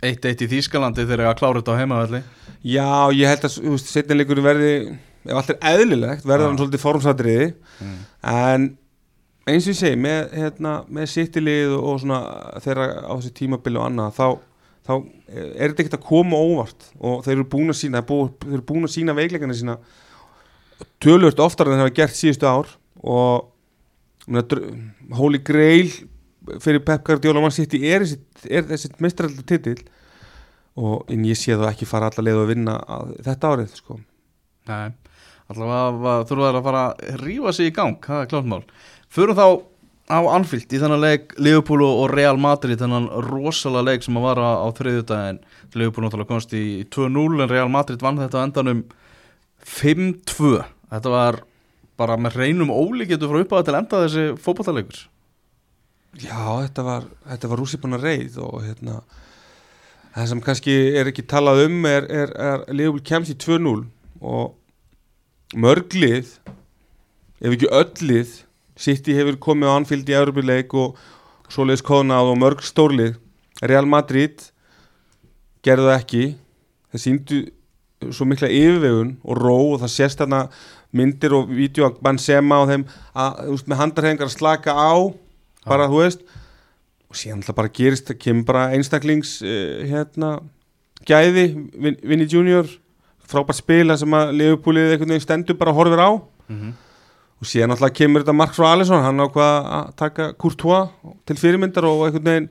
[0.00, 2.22] 1-1 í Þýskalandi þegar ég að klára þetta á heimavelli.
[2.64, 4.72] Já, ég held að setnileikurinn verði
[5.28, 7.48] ef allt er eðlilegt, verður hann svolítið formsatriði.
[7.84, 7.96] Mm.
[8.32, 8.66] en
[9.48, 12.18] eins og ég segi með, hérna, með sittilið og, og svona
[12.64, 14.26] þeirra á þessi tímabili og annað þá,
[14.88, 14.92] þá
[15.28, 16.90] er þetta ekkert að koma óvart.
[17.00, 19.78] Og þeir eru búin að sína bú, þeir eru búin að sína veikleikana sína
[21.02, 22.74] tölvört oftar en þeir hafa gert síðustu ár.
[23.00, 23.48] Og
[25.16, 25.90] Holy Grail
[26.62, 29.80] fyrir Pep Guardiola mann sitt er, þessi- er þessi mestralda titill
[30.78, 33.96] og en ég sé það ekki fara alla leið að vinna að, þetta árið sko.
[34.68, 34.92] Nei,
[35.48, 38.62] allavega þurfa þær að fara að rífa sig í gang, það er klátt mál.
[39.12, 39.46] Förum þá
[40.08, 44.54] á Anfield í þennan leik Liverpool og Real Madrid þennan rosalega leik sem að vara
[44.64, 45.42] á þriðjudaginn.
[45.76, 48.86] Liverpool náttúrulega komst í 2-0 en Real Madrid vann þetta endanum
[49.68, 51.42] 5-2 Þetta var
[51.98, 55.00] bara með reynum ólíkjötu frá uppáða til enda þessi fótballalegur
[56.18, 59.02] Já, þetta var, þetta var rússipanna reið og hérna
[60.14, 63.84] það sem kannski er ekki talað um er, er, er Leopold kemst í 2-0
[64.24, 64.54] og
[65.56, 66.34] mörglið
[67.40, 68.34] ef ekki öllið
[68.78, 70.98] City hefur komið á Anfield í Európileik og
[71.50, 73.16] svoleiðis kóðnað og mörg stórlið
[73.64, 74.44] Real Madrid
[75.66, 76.24] gerðu það ekki.
[76.92, 77.38] Það síndu
[78.14, 80.44] svo mikla yfirvegun og ró og það sést þarna
[80.94, 84.92] myndir og vídeo af Benzema og þeim að, þú veist, með handarhengar að slaka á
[85.66, 86.22] bara, þú veist.
[87.10, 90.30] Og síðan alltaf bara gerist, það kemur bara einstaklings uh, hérna
[91.08, 92.68] gæði, Vin- Vinny Junior
[93.28, 96.10] frábært spila sem að Leifupúlið einhvern veginn stendur bara og horfir á.
[96.48, 96.72] Mm -hmm.
[97.40, 100.88] og síðan alltaf kemur þetta Mark frá Alisson hann ákvað að taka Courtois
[101.26, 102.48] til fyrirmyndar og einhvern veginn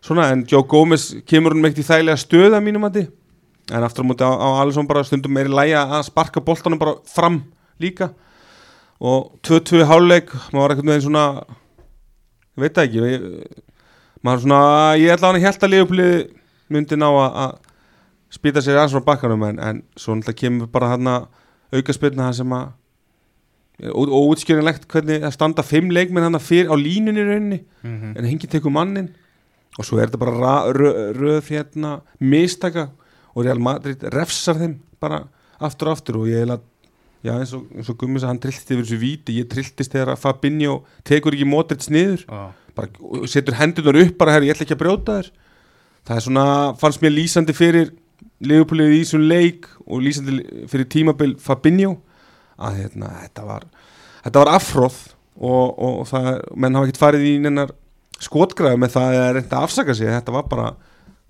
[0.00, 3.08] svona, en Joe Gomez kemur hann meitt í þægilega stöða mínum að
[3.70, 6.94] en aftur á móti á, á Alisson bara stundum meiri læja að sparka boltanum bara
[7.06, 7.42] fram
[7.80, 8.10] líka.
[9.00, 11.26] Og 2-2 háluleik, maður var einhvern veginn svona
[12.52, 13.22] ég veit ekki ég,
[14.22, 14.60] maður svona,
[15.00, 16.16] ég ætla hann að held að liðuplið
[16.72, 17.54] myndi ná að
[18.32, 21.08] spýta sér aðeins frá bakkanum en, en svo náttúrulega kemur bara hann
[21.72, 22.70] auka spilna hann sem að
[23.92, 28.12] og, útskjörinlegt hvernig það standa fimm leikmenn hann fyrir á línunni rauninni Mhm.
[28.18, 29.08] en hengið tekur mannin
[29.78, 32.90] og svo er þetta bara ra- röð, hérna mistaka
[33.34, 35.22] og Real Madrid refsar þeim bara
[35.60, 36.16] aftur og aftur.
[36.20, 36.60] Og ég er að
[37.24, 39.38] já eins og, og Gummis að hann trillti yfir þessu víti.
[39.40, 42.26] Ég trilltist þegar að Fabinho tekur ekki Modric niður.
[42.28, 45.30] Já, bara og setur hendunar upp bara herri ég ætla ekki að brjóta þér.
[46.04, 46.44] Það er svona
[46.78, 47.90] fannst mér lýsandi fyrir
[48.42, 51.96] Leopoldið í þessum leik og lýsandi fyrir tímabil Fabinho
[52.62, 53.66] að hérna, þetta var
[54.24, 54.98] þetta var afhróð
[55.42, 57.72] og, og, það, menn hafa ekkert farið í nennar
[58.22, 60.68] skotgræði með það að reynda að afsaka sig þetta var bara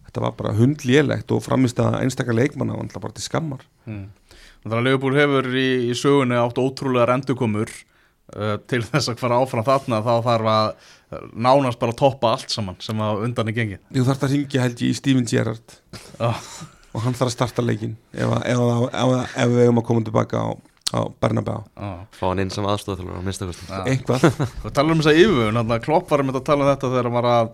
[0.09, 4.03] þetta var bara hundlélegt og framist að einstakar leikmanna var náttúrulega bara til skammar mm.
[4.63, 9.41] Þannig að Leopold hefur í, í sögunni átt ótrúlega rendukomur uh, til þess að fara
[9.43, 10.69] áfram þarna þá þarf að
[11.35, 14.85] nánast bara toppa allt saman sem að undan er gengið þú þarft að ringja held
[14.85, 15.75] ég í Steven Gerrard.
[16.93, 19.87] Og hann þarf að starta leikin ef, að- ef, ef, ef, ef við eigum að
[19.89, 20.49] koma tilbaka á,
[20.93, 21.91] á Bernabéu Já.
[22.19, 23.81] fá hann inn sem aðstofþjálfur á minnstakosti Já.
[23.89, 24.29] eitthvað.
[24.67, 27.19] Og talar um þess að að Klopp var með að tala um þetta þegar hann
[27.21, 27.53] var að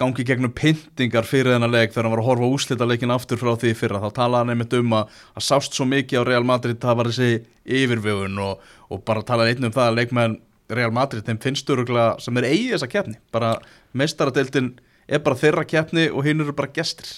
[0.00, 3.50] gangi gegnum pyntingar fyrir þennan leik þegar hann var að horfa úslita leikin aftur frá
[3.60, 4.00] því í fyrra.
[4.00, 7.10] Þá talaði hann einmitt um að að sást svo mikið á Real Madrid það var
[7.10, 7.42] þessi
[7.80, 10.38] yfirvögun og, og bara talaði einn um það að leikmenn
[10.72, 13.18] Real Madrid þeim finnst öruglega sem er eigið þessa keppni.
[13.34, 13.52] Bara
[13.92, 14.72] meistaradeildin
[15.10, 17.10] er bara þeirra keppni og hinn eru bara gestir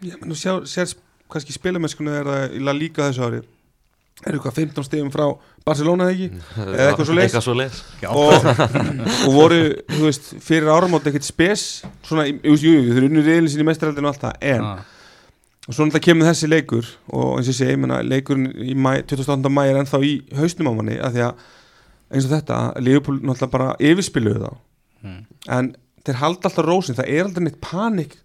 [0.00, 0.92] Já, menn þú sjá, sér
[1.30, 3.40] kannski spilumennskunu er það í La Liga þessu ári.
[4.20, 5.24] Er eitthvað 15 stegum frá
[5.64, 6.40] Barcelona eða ekki?
[6.60, 8.48] Eða eitthvað svo leis Já, og,
[9.28, 9.60] og voru,
[9.94, 11.62] þú veist, fyrir áramót ekkert spes,
[12.04, 14.82] svona, jú, jú, jú, þau eru unnur reyðin sinni mestraraldinu og allt það, en Ah,
[15.70, 19.52] og svo náttúrulega kemur þessi leikur og eins og ég segi, leikurinn í mæ, 28.
[19.52, 21.44] mæ er ennþá í hausnum á manni af því að
[22.10, 24.56] eins og þetta, Leopold náttúrulega bara yfirspiluðu þá.
[25.00, 25.20] Mm.
[25.56, 25.68] en
[26.04, 28.18] þeir halda alltaf rósin, það er aldrei neitt panik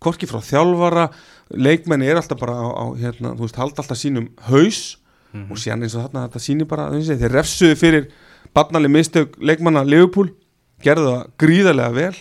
[0.00, 1.08] korki frá þjálfara
[1.56, 4.96] leikmenni er alltaf bara á, á hérna, þú veist, halda alltaf sínum haus
[5.28, 5.50] Mhm.
[5.52, 8.06] og síðan eins og þarna þetta sýnir bara þeir refsuðu fyrir
[8.56, 10.30] barnali mistök leikmanna Leopold
[10.80, 12.14] gerðu það gríðarlega vel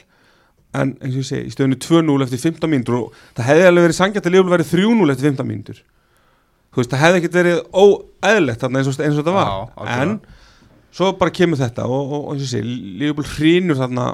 [0.76, 3.86] en eins og ég segi, í stöðunni 2-0 eftir 15 mínútur og það hefði alveg
[3.88, 5.80] verið sangjart að Leopold verið 3-0 eftir 15 mínútur.
[6.76, 9.48] Þú veist, það hefði ekkert verið óeðlegt þarna eins og, eins og þetta var.
[9.48, 10.20] Já, en
[10.92, 14.10] svo bara kemur þetta og, og, og eins og ég segi, Leopold hrýnur þarna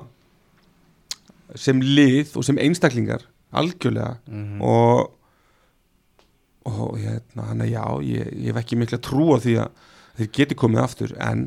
[1.56, 4.18] sem lið og sem einstaklingar algjörlega.
[4.28, 4.62] Mhm.
[4.62, 5.20] og
[6.64, 9.82] og hérna, hann er já ég, ég hef ekki mikla trú á því að
[10.16, 11.42] þeir geti komið aftur en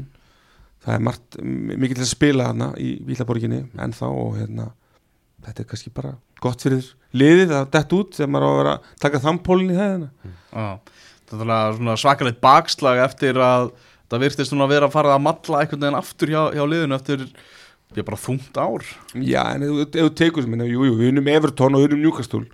[0.85, 4.69] það er margt, mikið til að spila hana í Vílaborginni en þá og hérna
[5.47, 6.85] þetta er kannski bara gott fyrir
[7.16, 10.09] liðið að dett út þegar maður á að vera að taka þampólinn í hæðina.
[10.53, 10.66] Já,
[11.31, 13.71] þetta er svakalegt bakslag eftir að
[14.11, 17.25] það virtist að vera að fara að matla einhvern veginn aftur hjá, hjá liðinu eftir
[18.00, 18.85] ég bara þungt ár.
[19.14, 22.02] Já, en ef, þú- tekur sem minna, jú, jú, við unum Evertón og við unum
[22.06, 22.44] Newcastle.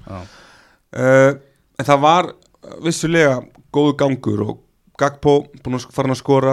[0.92, 1.33] Uh,
[1.81, 2.33] en það var
[2.85, 3.38] vissulega
[3.72, 4.59] góðu gangur og
[5.00, 6.52] Gagpo búin að fara að skora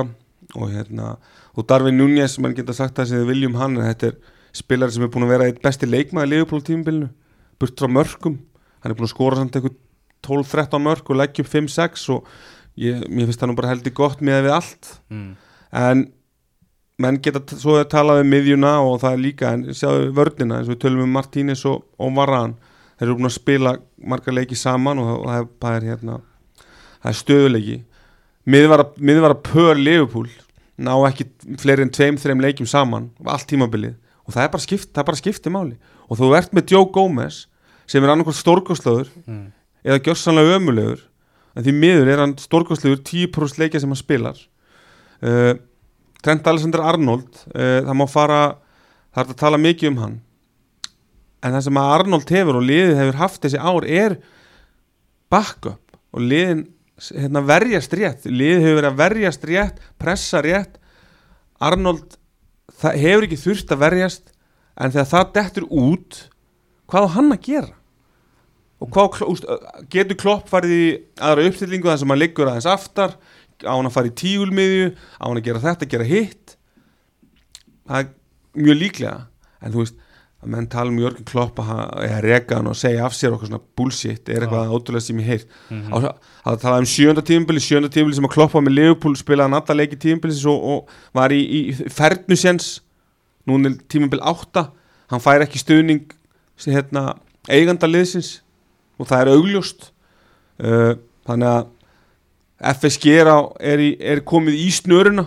[0.55, 1.17] og hérna
[1.59, 4.15] og Darvin Núñez, mann geta sagt það sem þið viljum hann en þetta er
[4.55, 7.09] spilari sem er búin að vera eitt besti leikmaði í Liverpool tímabilinu
[7.59, 8.37] burt frá mörgum,
[8.79, 9.75] hann er búin að skora samt eitthvað
[10.25, 12.31] 12-13 mörg og leggja upp 5-6 og
[12.79, 14.93] ég, mér finnst það nú bara heldur gott með við allt.
[15.11, 15.29] Mm.
[15.83, 16.05] en
[16.99, 20.67] menn geta svo að tala um miðjuna og það er líka, en sjáðu vörnina eins
[20.67, 22.57] og við tölum um Martínez og, og Varane.
[22.99, 23.73] Þeir eru búin að spila
[24.11, 26.17] marga leiki saman og það, og það, er, hérna
[26.99, 27.77] það er stöðuleiki
[28.49, 30.27] miðvara, miðvara pör Liverpool
[30.79, 31.27] ná ekki
[31.59, 33.95] fleiri en tveim, þreim leikjum saman allt tímabilið.
[34.27, 35.77] Og það er bara skipt, það er bara skipti máli.
[36.09, 37.45] Og þú ert með Joe Gomez
[37.89, 39.47] sem er annarkvæmt stórkostlöður Mm.
[39.85, 40.99] eða gjörsanlega ömulegur
[41.55, 44.37] en því miður er hann stórkostlegur 10% leikja sem hann spilar.
[45.23, 45.55] Uh,
[46.23, 48.41] Trent Alexander Arnold uh, það má fara
[49.13, 50.17] það er að tala mikið um hann.
[51.39, 54.17] En það sem að Arnold hefur og liðið hefur haft þessi ár er
[55.31, 56.65] backup og liðin
[57.07, 58.27] hérna, verjast rétt.
[58.27, 60.75] Liðið hefur verið að verjast rétt pressa rétt.
[61.63, 62.19] Arnold
[62.83, 64.33] hefur ekki þurft að verjast
[64.79, 66.21] en þegar það dettur út
[66.89, 67.73] hvað á hann að gera?
[68.79, 69.41] Og hvað
[69.91, 70.85] getur klopp farið í
[71.19, 73.17] aðra uppstillingu þar sem hann liggur aðeins aftar
[73.65, 76.55] á hann að fara í tígulmiðju á hann að gera þetta, gera hitt.
[77.89, 78.11] Það er
[78.59, 79.17] mjög líklega.
[79.63, 79.97] En þú veist
[80.39, 83.59] að menn tala um Jörgen Klopp eða reka hann og segja af sér okkur svona
[83.75, 85.91] bullshit er eitthvað ótrúlega sem ég Mhm.
[85.91, 86.13] mm
[86.45, 89.75] að tala um sjönda tímabili sjönda tímabili sem að Kloppa með Liverpool spilaði hann alla
[89.75, 92.79] leiki tímabili og, og var í, í fernusjens
[93.45, 94.71] núna er tímabili átta.
[95.11, 96.07] Hann fær ekki stuðning
[96.55, 97.17] sem hérna
[97.49, 98.39] eiganda liðsins
[98.97, 99.91] og það er augljóst.
[100.59, 100.95] Uh,
[101.27, 101.67] þannig að
[102.59, 105.25] FSG er, á, er, í, er komið í snöruna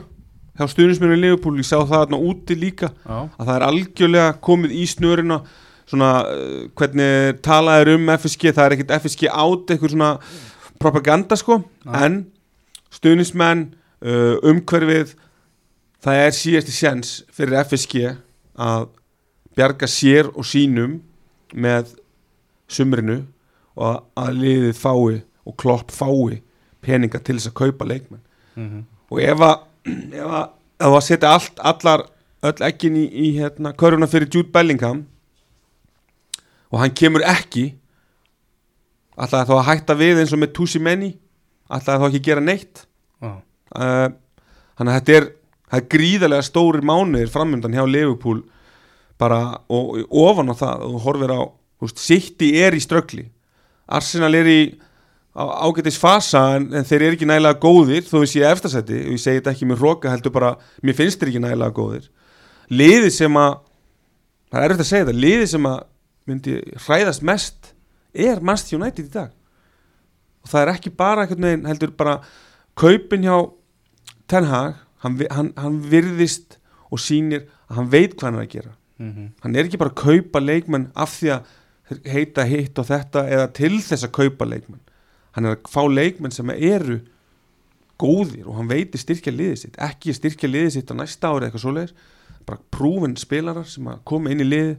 [0.59, 4.75] hjá stuðnismennu Liverpool, ég sá það þarna úti líka Já, að það er algjörlega komið
[4.77, 5.39] í snöruna.
[5.89, 10.11] Svona uh, hvernig talað er um FSG, það er ekkert FSG át eitthvað svona
[10.83, 11.63] propaganda sko.
[11.87, 11.97] Nei.
[12.05, 12.19] en
[12.93, 13.67] stuðnismenn
[14.05, 15.17] uh, umhverfið
[16.03, 18.13] það er síðasti sjens fyrir FSG
[18.61, 18.89] að
[19.57, 21.01] bjarga sér og sínum
[21.53, 21.95] með
[22.73, 23.23] sumrinu
[23.77, 26.41] og að liðið fái og klopp fái
[26.83, 28.25] peninga til þess að kaupa leikmenn.
[28.57, 29.55] Mm og ef að
[30.17, 30.51] ef að,
[30.89, 32.07] að setja allt, allar
[32.43, 35.05] öll ekkin í, í hérna, körfuna fyrir Jude Bellingham
[36.73, 37.73] og hann kemur ekki
[39.13, 41.13] alltaf þá að hætta við eins og með Tusi Menni
[41.73, 42.87] alltaf þá ekki gera neitt?
[43.23, 43.33] Já,
[43.77, 44.09] uh,
[44.79, 45.29] þannig að þetta er,
[45.77, 48.43] er gríðarlega stóri mánuðir framöndan hjá Liverpool
[49.21, 51.41] bara og, og ofan á það og horfir á,
[51.99, 53.25] City er í ströggli.
[53.91, 54.59] Arsenal er í
[55.33, 59.23] ágætis fasa en, en þeir eru ekki nægilega góðir þó við séu eftirsætti og ég
[59.23, 60.51] segi þetta ekki með hróka heldur bara,
[60.85, 62.11] mér finnst þeir ekki nægilega góðir.
[62.73, 63.55] Liðið sem að
[64.53, 65.79] það er eftir að segja þetta, liðið sem að
[66.29, 67.73] myndi hræðast mest
[68.13, 69.33] er Manchester United í dag.
[70.45, 72.19] Og það er ekki bara veginn heldur bara
[72.77, 73.37] kaupin hjá
[74.29, 76.59] Ten Hag hann, hann, hann virðist
[76.93, 78.77] og sýnir að hann veit hvað hann er að gera.
[79.43, 81.51] Hann er ekki bara að kaupa leikmenn af því að
[82.13, 84.81] heita hitt og þetta eða til þess að kaupa leikmenn
[85.37, 87.01] hann er að fá leikmenn sem eru
[88.01, 89.79] góðir og hann veitir styrkja liðið sitt.
[89.81, 91.93] Ekki styrkja liðið sitt á næsta ári eitthvað svoleiðis,
[92.47, 94.79] bara prúfin spilarar sem að koma inn í liðið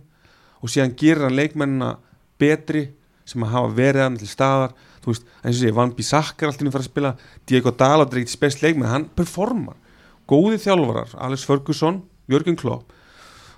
[0.64, 1.94] og síðan gerir hann leikmennina
[2.42, 2.88] betri
[3.28, 4.74] sem að hafa verið hann til staðar.
[5.04, 7.14] Þú veist, eins og sé, Van Bissaka er alltaf fara að spila.
[7.48, 9.80] Diego Dalot er ekkert spes leikmenn hann performar,
[10.28, 12.02] góði þjálfarar Alex Ferguson,
[12.32, 12.92] Jörgen Klopp.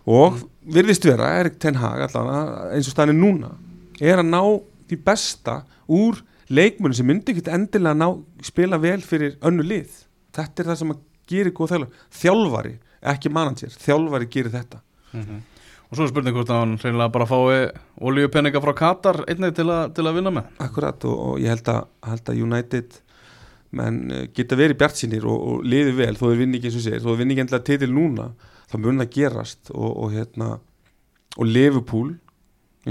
[0.05, 0.37] Og
[0.69, 3.51] virðist vera Erik Ten Hag allavega eins og staðin er núna
[4.01, 4.41] er að ná
[4.89, 6.19] því besta úr
[6.49, 8.09] leikmennu sem myndi ekkert endilega ná
[8.45, 10.03] spila vel fyrir önnu lið.
[10.35, 12.05] Þetta er það sem að gerir góð þjálfari.
[12.21, 12.73] Þjálfari,
[13.13, 14.81] ekki manager, þjálfari gerir þetta.
[15.85, 17.57] Og svo er spurning hvort að hann reynilega bara fái
[18.01, 20.47] olíupenninga frá Katar einnig til, a, til að vinna með?
[20.65, 22.97] Akkurat og, og ég held að, held að United
[23.75, 26.79] menn eh, geta verið bjart sínir og, og liði vel þó þeir vinni ekki eins
[26.79, 28.27] og segir, þó þeir vinni ekki endilega titil núna
[28.71, 29.71] þá mun það gerast.
[29.75, 30.49] Og, og hérna
[31.35, 32.13] og Liverpool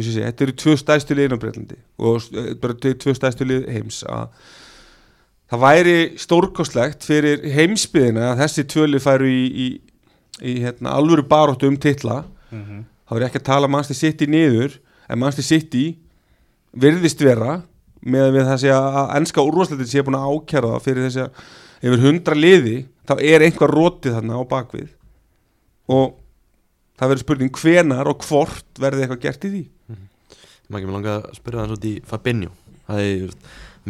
[0.02, 4.00] segi, þetta eru tvö stæðstu liðin á Breitlandi og eh, bara tvö stæðstu lið heims
[4.10, 4.24] að
[5.52, 9.68] það væri stórkostlegt fyrir heimsbyðina að þessi tvöli færu í, í,
[10.42, 12.24] í hérna, alvöru baróttu um titla.
[12.50, 12.80] Mm -hmm.
[13.08, 15.84] þá er ekki að tala Manchester City niður en Manchester City
[16.72, 17.62] virðist vera
[18.02, 21.30] með þessi að ennska úrvarsleitin sé búin að ákjæra það fyrir þessi að
[21.84, 22.76] yfir hundra liði
[23.06, 24.90] þá er einhver rótið þarna á bakvið.
[25.88, 26.18] Og
[26.98, 29.64] það verður spurning hvenar og hvort verði eitthvað gert í því
[30.68, 32.50] maður ekki með langa að spyrja það út í Fabinho.
[32.84, 33.34] Það er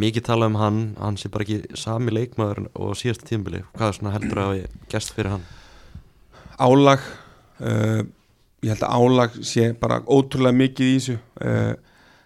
[0.05, 4.43] mikið talað um hann hann sé bara ekki sami leikmaður og síðasta tímbili, hvað heldur
[4.43, 4.55] að
[4.91, 5.45] gæst fyrir hann?
[6.59, 7.03] Álag
[7.62, 8.03] uh,
[8.64, 11.18] ég held að álag sé bara ótrúlega mikið í þessu.
[11.39, 11.75] Uh,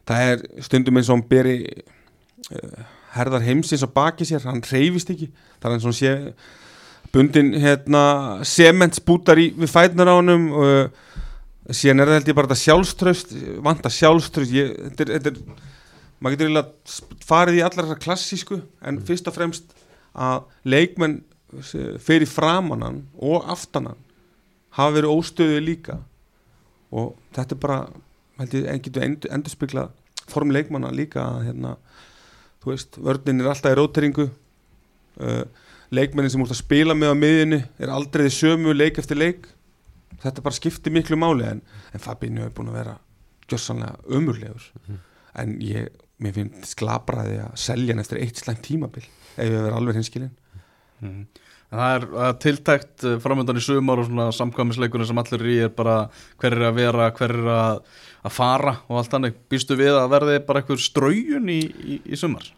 [0.09, 2.87] það er stundum eins og hann beri uh,
[3.17, 5.31] herðar heimsins á baki sér, hann reyfist ekki.
[5.59, 6.15] Það er eins og hann sé
[7.13, 8.03] bundin hérna,
[8.47, 11.05] sementsbútar í, við fætnar á honum og
[11.77, 15.65] síðan er það held ég bara þetta sjálfströst vanta sjálfströst ég, þetta er, þetta er,
[16.19, 19.75] maður getur eiginlega farið í allar þessar klassísku en fyrst og fremst
[20.19, 21.21] að leikmenn
[22.03, 23.99] fyrir framannan og aftanan
[24.77, 25.99] hafa verið óstöðið líka.
[26.95, 27.79] Og þetta er bara
[28.39, 29.89] held ég en getur endur, endurspegla
[30.29, 31.75] form leikmanna líka að hérna,
[32.63, 34.29] þú veist, vörnin er alltaf í róteringu.
[35.19, 35.45] Uh,
[35.91, 39.49] leikmennin sem úr að spila með á miðjunni er aldrei sömu leik eftir leik
[40.23, 41.63] þetta bara skiptir miklu máli en,
[41.95, 42.97] en Fabinho er búin að vera
[43.49, 44.71] gjörsanlega ömurlegur
[45.39, 45.89] en ég,
[46.19, 50.35] mér finnst sklabraði að selja eftir eitt slæmt tímabil ef ég verið alveg hinskilin
[50.99, 51.29] Mhm.
[51.71, 55.57] En það er, er tiltækt eh, framöndan í sumar og svona samkvæmisleikunum sem allir í
[55.67, 56.09] er bara
[56.41, 57.83] hver er að vera, hver er að,
[58.25, 59.37] að fara og allt annað.
[59.53, 62.49] Býstu við að verði bara einhver straujun í, í, í sumar?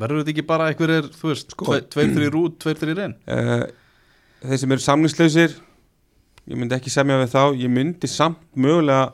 [0.00, 1.66] Verður þetta ekki bara einhver er, þú veist, Sko.
[1.68, 3.16] tve, tveir, þrjir út, tveir, þrjir inn?
[3.30, 3.66] uh,
[4.46, 5.58] þeir sem eru samningslausir
[6.50, 7.42] ég myndi ekki semja við þá.
[7.60, 9.12] Ég myndi samt mögulega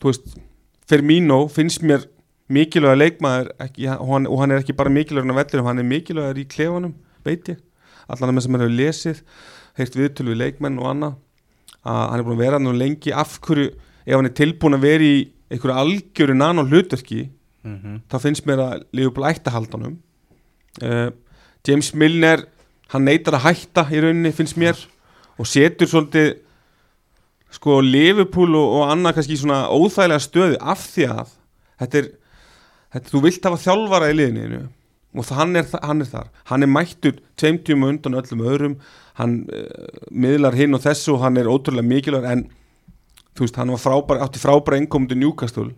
[0.00, 0.38] þú veist,
[0.90, 2.08] Firmino finnst mér
[2.52, 5.88] mikilvæga leikmaður ekki, og, hann, og hann er ekki bara mikilvægur á vellinum, hann er
[5.88, 7.60] mikilvægur í klefanum veit ég,
[8.10, 9.20] allan að með sem hann hefur lesið
[9.78, 11.14] heyrt viðtölu við leikmenn og annað
[11.82, 13.14] að hann er búin að vera nú lengi.
[13.14, 13.70] Af hverju,
[14.04, 17.30] ef hann er tilbúin að vera í einhverju algjöru nano hlutverki
[17.62, 18.00] Mm -hmm.
[18.10, 19.98] þá finnst mér að Liverpool ætti að halda honum.
[20.82, 21.10] Uh,
[21.68, 22.44] James Milner
[22.88, 24.76] hann neytar að hætta í rauninni finnst mér
[25.40, 26.32] og setur svolítið
[27.52, 31.34] sko Liverpool og, og annað kannski svona óþægilega stöðu af því að
[31.82, 32.08] þetta er,
[32.94, 34.62] þetta, þú vilt hafa þjálfara í liðinu
[35.12, 36.28] og hann, er, hann er þar.
[36.48, 38.76] Hann er mættur tveimtjum undan öllum öðrum.
[39.18, 42.46] Hann uh, miðlar hinn og þessu og hann er ótrúlega mikilvæg en
[43.36, 45.74] þú veist, hann var frábær, átti frábæra innkomundu Newcastle.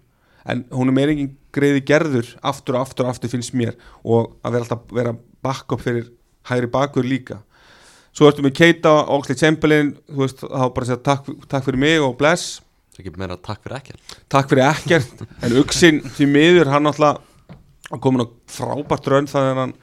[0.47, 3.75] En hún er meira engin greiði gerður aftur og aftur og aftur finnst mér.
[4.07, 6.13] Og að vera alltaf vera backup fyrir
[6.47, 7.41] hægri bakur líka
[8.15, 11.83] svo ertu með Keita og Oxley Chamberlain þú veist, þá bara segja takk, takk fyrir
[11.83, 12.61] mig og bless,
[12.95, 14.19] það er ekki meira takk fyrir ekkert.
[14.31, 17.23] Takk fyrir ekkert en Uxin því miður, hann alltaf
[18.03, 19.75] komin á frábært raun það er hann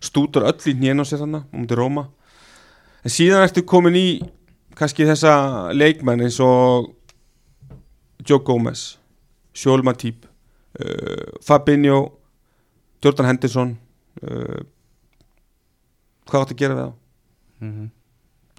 [0.00, 2.08] stútur öll í hnén á sér hann um til Róma.
[3.04, 4.08] En síðan ertu komin í
[4.76, 6.90] kannski þessa leikmenn eins og
[8.26, 8.96] Joe Gomez
[9.56, 10.26] Sjól Matip
[10.80, 12.00] uh, Fabinho
[13.04, 13.74] Jordan Henderson
[14.24, 14.60] uh,
[16.30, 16.96] hvað átt að gera við það?
[17.60, 17.90] Mm -hmm.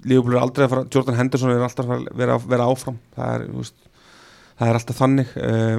[0.04, 2.98] Leopold er aldrei að fara Jordan Henderson er alltaf að vera, vera áfram.
[3.14, 3.74] Það er, veist,
[4.58, 5.36] það er alltaf þannig.
[5.36, 5.78] Uh,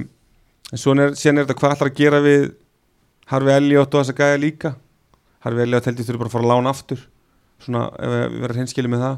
[0.71, 2.53] en svo er, er þetta hvað ætlar að gera við
[3.31, 4.75] Harfi Elliot og þessa gæja líka?
[5.43, 7.07] Harfi Elliot held ég þurfi bara að fara að lána aftur.
[7.59, 9.17] Svona ef við verðum hinskili með það.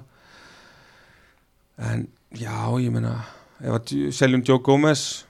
[1.78, 2.08] En
[2.40, 3.14] já ég meina
[3.62, 5.26] ef að seljum Joe Gomez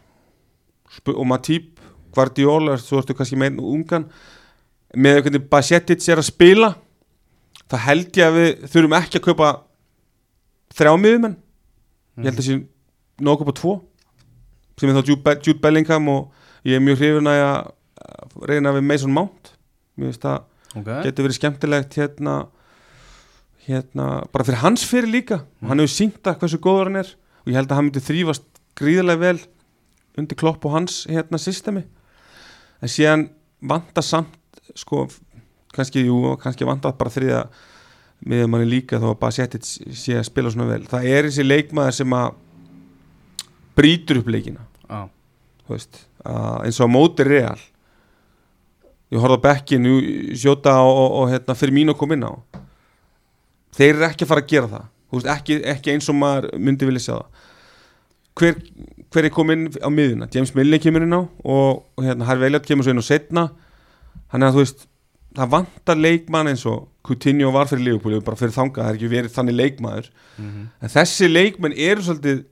[1.05, 1.75] og Matip
[2.15, 4.07] Guardiola, svo ertu kannski með ungan.
[4.95, 6.71] Með hvernig Basetic er að spila
[7.71, 9.51] það held ég að við þurfum ekki að kaupa
[10.75, 11.37] þrjá miðumenn
[12.21, 12.59] ég held að sé
[13.25, 13.73] nóg upp á tvo
[14.79, 17.41] sem er þá Jude, Jude Bellingham og ég er mjög hrifin að
[18.05, 19.53] að reyna við Mason Mount.
[19.95, 22.35] Mér finnst það ok, getur verið skemmtilegt hérna
[23.65, 25.41] hérna, bara fyrir hans fyrir líka.
[25.63, 28.03] Og hann hefur sínt að hversu góður hann er og ég held að hann myndi
[28.03, 28.47] þrýfast
[28.77, 29.39] gríðarlega vel
[30.19, 31.85] undir klopp og hans hérna systemi.
[32.83, 33.29] En síðan
[33.65, 34.35] vanta samt
[34.75, 35.05] sko,
[35.75, 37.45] kannski, jú, kannski vanta bara þriða
[38.25, 40.83] miður manni líka þó að Basetic sé að spila svona vel.
[40.89, 42.41] Það er þessi leikmaður sem að
[43.75, 44.65] brýtur upp leikina.
[45.65, 47.57] Þú veist, eins og móti real.
[49.13, 49.89] Ég horfði á bekkin
[50.37, 52.33] sjóta og, og, og hérna, fyrir mín að koma inn á.
[53.75, 54.87] Þeir eru ekki að fara að gera það.
[55.15, 57.43] Veist, ekki, ekki eins og maður myndi vilja sjá það.
[58.35, 58.57] Hver,
[59.15, 62.65] hver er komin á miðuna James Milner kemur inn á og, og hérna, Harvey Elliot
[62.67, 63.45] kemur svo inn á setna
[64.33, 64.83] hann er að þú veist
[65.35, 69.11] það vantar leikmann eins og Coutinho var fyrir Liverpool bara fyrir þangað, það er ekki
[69.11, 70.09] verið þannig leikmaður.
[70.41, 72.43] Mhm, en þessi leikmenn eru svolítið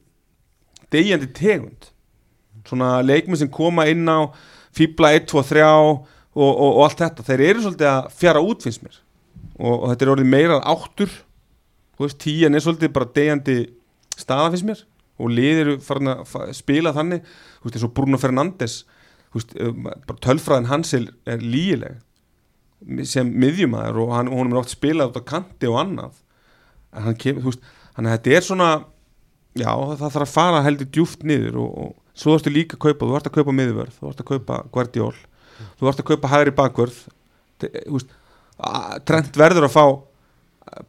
[0.94, 1.90] degjandi tegund.
[2.68, 4.30] Svona leikmenn sem koma inn á
[4.74, 6.06] fýbla 1, 2, 3 og,
[6.36, 9.00] og, og allt þetta, þeir eru svolítið að fjara út finnst mér.
[9.60, 11.12] Og, og þetta er orðið meira áttur.
[11.94, 13.58] Þú veist, tíjan er svolítið bara degjandi
[14.18, 14.86] staða finnst mér.
[15.22, 17.26] Og lið eru farin að spila þannig.
[17.60, 18.80] Þú veist, eins og Bruno Fernandes.
[19.34, 22.02] Þú veist, um, bara tölfræðin hans er, er lígileg
[23.10, 26.18] sem miðjumæður og hann, honum er oft spilað út á kanti og annað.
[26.94, 27.68] En hann kemur, þú veist,
[27.98, 28.70] hann þetta er svona
[29.58, 33.10] já, það þarf að fara heldur djúft niður og, og svo ertu líka að kaupa,
[33.10, 35.14] þú ert að kaupa miðvörð, þú ert að kaupa Guardiol,
[35.80, 37.00] þú ert að kaupa hægri bakvörð.
[37.64, 38.18] Þú veist,
[39.08, 39.86] Trent verður að fá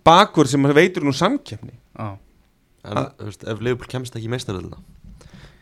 [0.06, 1.72] bakvörð sem veitur nú samkeppni.
[1.94, 2.16] Já,
[2.84, 4.82] En þú veist, ef Liverpool kemst ekki í meistaröldina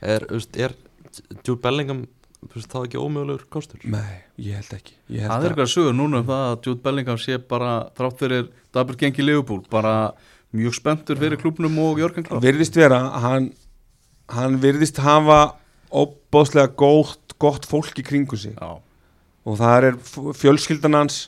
[0.02, 0.74] er, þú veist, er
[1.42, 2.04] Jude Bellingham
[2.42, 3.82] þú veist, þá ekki ómögulegur kostur?
[3.86, 4.94] Nei, ég held ekki.
[5.08, 8.22] Ég held það er eitthvað sögur núna um það að Jude Bellingham sé bara þrátt
[8.22, 9.96] fyrir Dabur gengi Liverpool bara
[10.52, 12.44] mjög spenntur fyrir klubnum og Jörgen Klopp.
[12.44, 13.50] Virðist vera að hann,
[14.32, 15.42] hann virðist hafa
[15.92, 18.56] óbóðslega gott, gott fólk í kringu sig.
[18.56, 18.80] Já,
[19.42, 20.00] og það er
[20.38, 21.26] fjölskyldan hans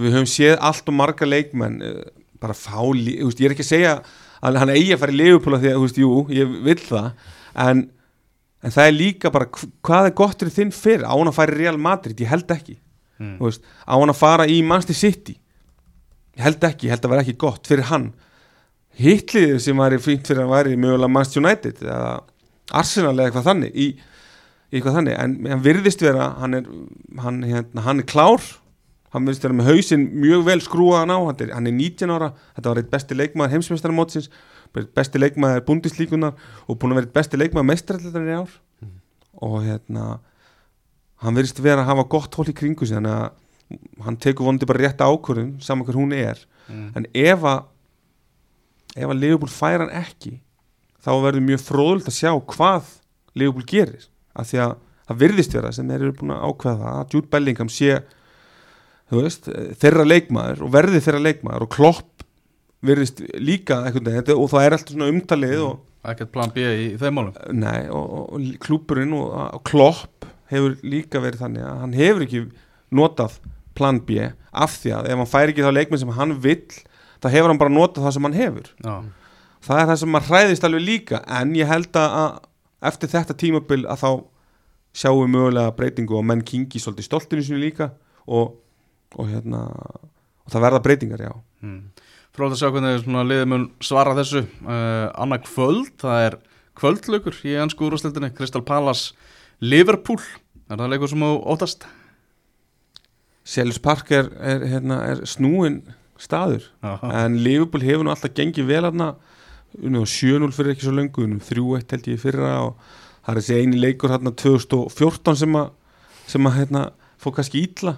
[0.00, 2.04] við höfum séð allt og marga leikmenn eh,
[2.42, 3.96] bara fá, ég er ekki að segja
[4.42, 7.10] að hann eigi að fara í leifupúla því að, þú veist, jú, ég vil það
[7.66, 7.82] en,
[8.62, 11.38] en það er líka bara hv- hvað er gott fyrir þinn fyrir, á hann að
[11.38, 12.76] fara í Real Madrid, ég held ekki.
[13.22, 13.36] Mm.
[13.42, 15.36] veist, á hann að fara í Manchester City?
[16.38, 18.12] Ég held ekki, ég held að vera ekki gott fyrir hann.
[18.98, 22.08] Hitliðið sem væri fínt fyrir hann væri mögulega Manchester United eða
[22.76, 23.86] Arsenal eða eitthvað þannig í,
[24.72, 26.66] í eitthvað þannig, en hann virðist vera hann er,
[27.24, 28.44] hann, hérna, hann er klár.
[29.12, 32.30] Hann virðist vera með hausinn mjög vel skrúaðan á, hann er, hann er 19 ára.
[32.56, 34.30] Þetta var eitt besti leikmaður heimsmeistaramótsins
[34.72, 36.32] besti leikmaður búndislíkunar
[36.68, 38.52] og búin að vera besti leikmaður meistaralletar í ár
[38.82, 39.00] Mhm.
[39.42, 40.18] og hérna
[41.22, 44.66] hann virðist vera að hafa gott hól í kringu sig þannig að hann tekur vonandi
[44.66, 46.92] bara rétt ákvörðun saman hver hún er Mm.
[46.96, 47.64] en ef að
[48.96, 50.40] ef að Liverpool fær hann ekki
[51.04, 52.82] þá verður mjög fróðult að sjá hvað
[53.34, 54.06] Liverpool gerir
[54.36, 54.74] af því að
[55.08, 58.02] það virðist vera sem þeir eru búin að ákveða að Jude Bellingham sé
[59.12, 59.44] veist,
[59.80, 62.21] þeirra leikmaður og verði þeirra leikmaður og Klopp
[62.82, 65.80] virðist líka þetta- og það er alltaf svona umtalið og,
[66.12, 67.34] ekkert plan B í, þeim málum.
[67.54, 72.42] Nei, og, og, klúburinn og, og Klopp hefur líka verið þannig að hann hefur ekki
[72.92, 73.38] notað
[73.78, 74.18] plan B
[74.52, 76.66] af því að ef hann fær ekki þá leikmenn sem hann vill
[77.22, 78.72] þá hefur hann bara notað það sem hann hefur.
[78.82, 78.94] Já,
[79.62, 82.40] það er það sem maður hræðist alveg líka en ég held að,
[82.90, 84.10] eftir þetta tímabil að þá
[84.92, 87.92] sjáum við mögulega breytingu og menn kingi svolítið stoltinu sínu líka
[88.26, 88.58] og,
[89.16, 89.62] og hérna
[90.42, 91.32] og það verða breytingar, já.
[91.62, 91.78] Mm.
[92.36, 96.38] Fróð að sjá hvernig svona liðið mun svara þessu uh, annað kvöld, það er
[96.80, 99.12] kvöldlaukur í ennsku úrvarsleildinni Crystal Palace
[99.60, 100.20] Liverpool.
[100.70, 101.84] Er það leikur sem þú óttast?
[103.44, 105.82] Selus Park er, er, hérna, er snúin
[106.22, 109.10] staður Já, en Liverpool hefur nú alltaf gengið vel á
[109.82, 112.74] 7-0 fyrir ekki svo löngu unnið 3-1 held ég fyrra og
[113.24, 115.70] það er þessi eini leikur hérna 2014 sem að,
[116.28, 116.82] sem að hérna,
[117.18, 117.96] fór kannski ítla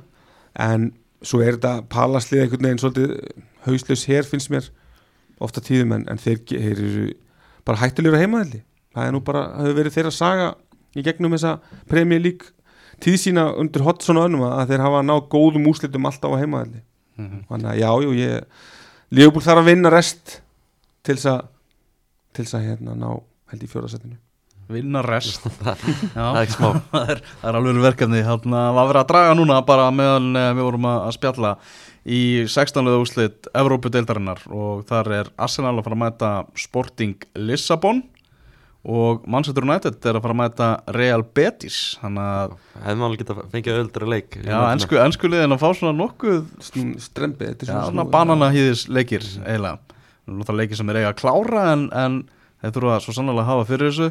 [0.54, 0.92] en
[1.24, 3.14] svo er þetta palaslið einhvern veginn svolítið
[3.66, 4.68] hauslaus hér finnst mér
[5.44, 7.06] ofta tíðum en, en þeir, þeir eru
[7.64, 8.60] bara hættulegur að heimaðalli
[8.94, 10.48] það er nú bara, það hefur verið þeirra saga
[10.94, 11.54] í gegnum þessa
[12.22, 12.52] League
[13.02, 16.82] tíð sína undir Hodgson og önnum að þeir hafa náð góðum úslitum alltaf á heimaðalli
[17.14, 17.44] Mhm.
[17.46, 18.44] þannig að já, jú, ég
[19.14, 20.40] Leopold þarf að vinna rest
[21.06, 21.42] til þess að
[22.34, 23.10] til þess að hérna ná
[23.52, 24.16] held í fjórasettinu
[24.72, 25.48] vinna rest.
[26.14, 28.22] Það er það er, það er alveg verkefni.
[28.26, 31.52] Þannig að var verið að draga núna bara meðan eh, við vorum að spjalla
[32.04, 32.90] í 16.
[32.94, 38.02] úrslit Evrópudeildarinnar og þar er Arsenal að fara að mæta Sporting Lissabon
[38.84, 41.78] og Manchester United er að fara að mæta Real Betis.
[42.02, 42.54] Þannig að,
[42.84, 46.42] hefði maður geta fengið öldra leik já, ennsku, ennsku liðin að fá svona nokkuð
[47.06, 49.78] strempið, þetta er svona svona banana hýðis leikir eiginlega,
[50.28, 52.18] náttúrulega leikir sem er eiga að klára en, en
[52.64, 54.10] þeir þurfa svo sannlega að hafa fyrir þessu.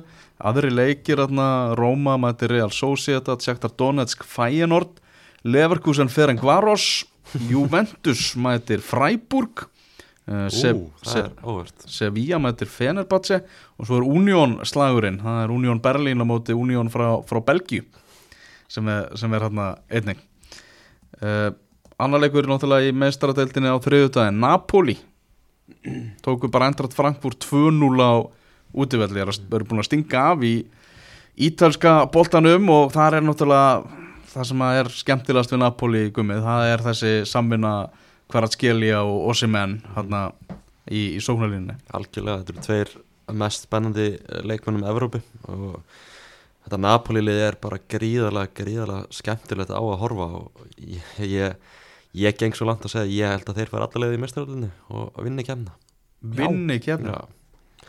[0.49, 1.47] Aðri leikir aðna
[1.79, 4.99] Róma mæti Real Sociedad, Shakhtar Donetsk Feyenoord,
[5.43, 7.03] Leverkusen Ferencvaros,
[7.51, 9.65] Juventus mætir Freiburg
[10.27, 13.41] uh, Se Ú, það er óvert Sevilla mætir Fenerbahce
[13.77, 17.85] og svo er Union slagurinn, það er Union Berlin á móti Union frá, frá Belgíu
[18.71, 20.21] sem er, sem er hérna einnig.
[21.21, 21.51] Uh,
[22.01, 24.95] annar leikur er náttúrulega í meistaradeildinni á þriðjudaginn Napoli.
[26.25, 28.13] Tóku bara endrat Frankfurt 2-0 á
[28.73, 30.53] útivelli, er að- eru búin að stinga af í
[31.47, 34.01] ítalska boltanum og það er náttúrulega
[34.33, 37.73] það sem er skemmtilegast við Napoli gummið, það er þessi samvinna
[38.33, 40.23] Kvaratskhelia og Osimhen hérna
[40.89, 42.93] í, í sóknarlínni Algjörlega, þetta eru tveir
[43.39, 45.21] mest spennandi eh, leikmennum Evrópi
[45.51, 45.77] og
[46.65, 51.57] þetta Napoli-lið er bara gríðarlega, gríðarlega skemmtilegt á að horfa og ég, ég,
[52.23, 55.19] ég geng svo langt að segja ég held að þeir fara allavega í mestaröldinni og
[55.25, 55.75] vinni kemna
[56.23, 57.21] vinni kemna Já,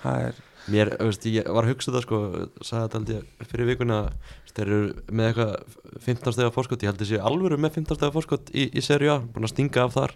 [0.02, 0.42] það er
[0.72, 2.18] mér, veist, ég var að hugsa það sko,
[2.64, 3.98] sagði þetta held ég fyrir vikuna
[4.54, 5.54] þeir eru með eitthvað
[6.04, 9.16] 15 stegar fórskott, ég held þessi alvöru með 15 stegar fórskott í, í serju A,
[9.34, 10.14] búin að stinga af þar.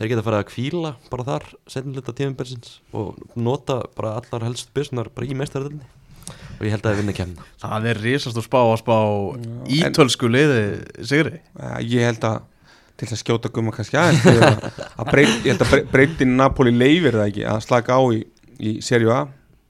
[0.00, 5.08] Þeir geta farið að kvíla bara þar setnilegta tímabelsins og nota bara allar helst byrsunar
[5.16, 5.88] bara í mestaröldinni
[6.30, 8.96] og ég held að þeir vinni kemna það er risast og spá að spá
[9.80, 10.60] ítölsku liði
[11.08, 11.40] sigri.
[11.88, 12.38] Ég held að
[13.00, 14.64] til þess að skjóta gumma kannski aðeins að,
[15.00, 18.18] að breyt, ég held að brey- breytin Napoli leifir það ekki að slaka á í,
[18.60, 19.20] í serju A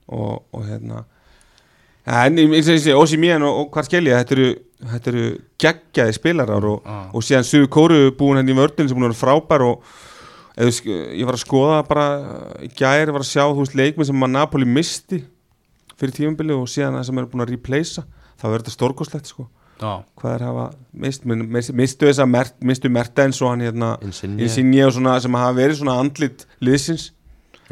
[0.07, 1.03] og, og hérna.
[2.11, 4.47] En eins og þessi Osimhen og, og hvað skilja þetta eru,
[4.93, 5.25] þetta eru
[5.61, 7.03] geggjaði spilarar og, Ah.
[7.13, 9.83] og síðan Suðu Kóru búin henni í vördin sem búin að vera frábær og
[10.57, 10.73] eða,
[11.13, 12.05] ég var að skoða bara
[12.65, 15.21] í gæri var að sjá þú veist leikmið sem að Napoli misti
[16.01, 18.03] fyrir tímabili og síðan það sem eru búin að replacea
[18.41, 19.47] þá verður þetta stórkoslegt sko.
[19.81, 23.95] Já, hvað er hafa mist, minn- mis- mistu þess að mistu Mertens og hann hérna
[24.45, 27.11] Insigne og svona sem hafa verið svona andlit liðsins,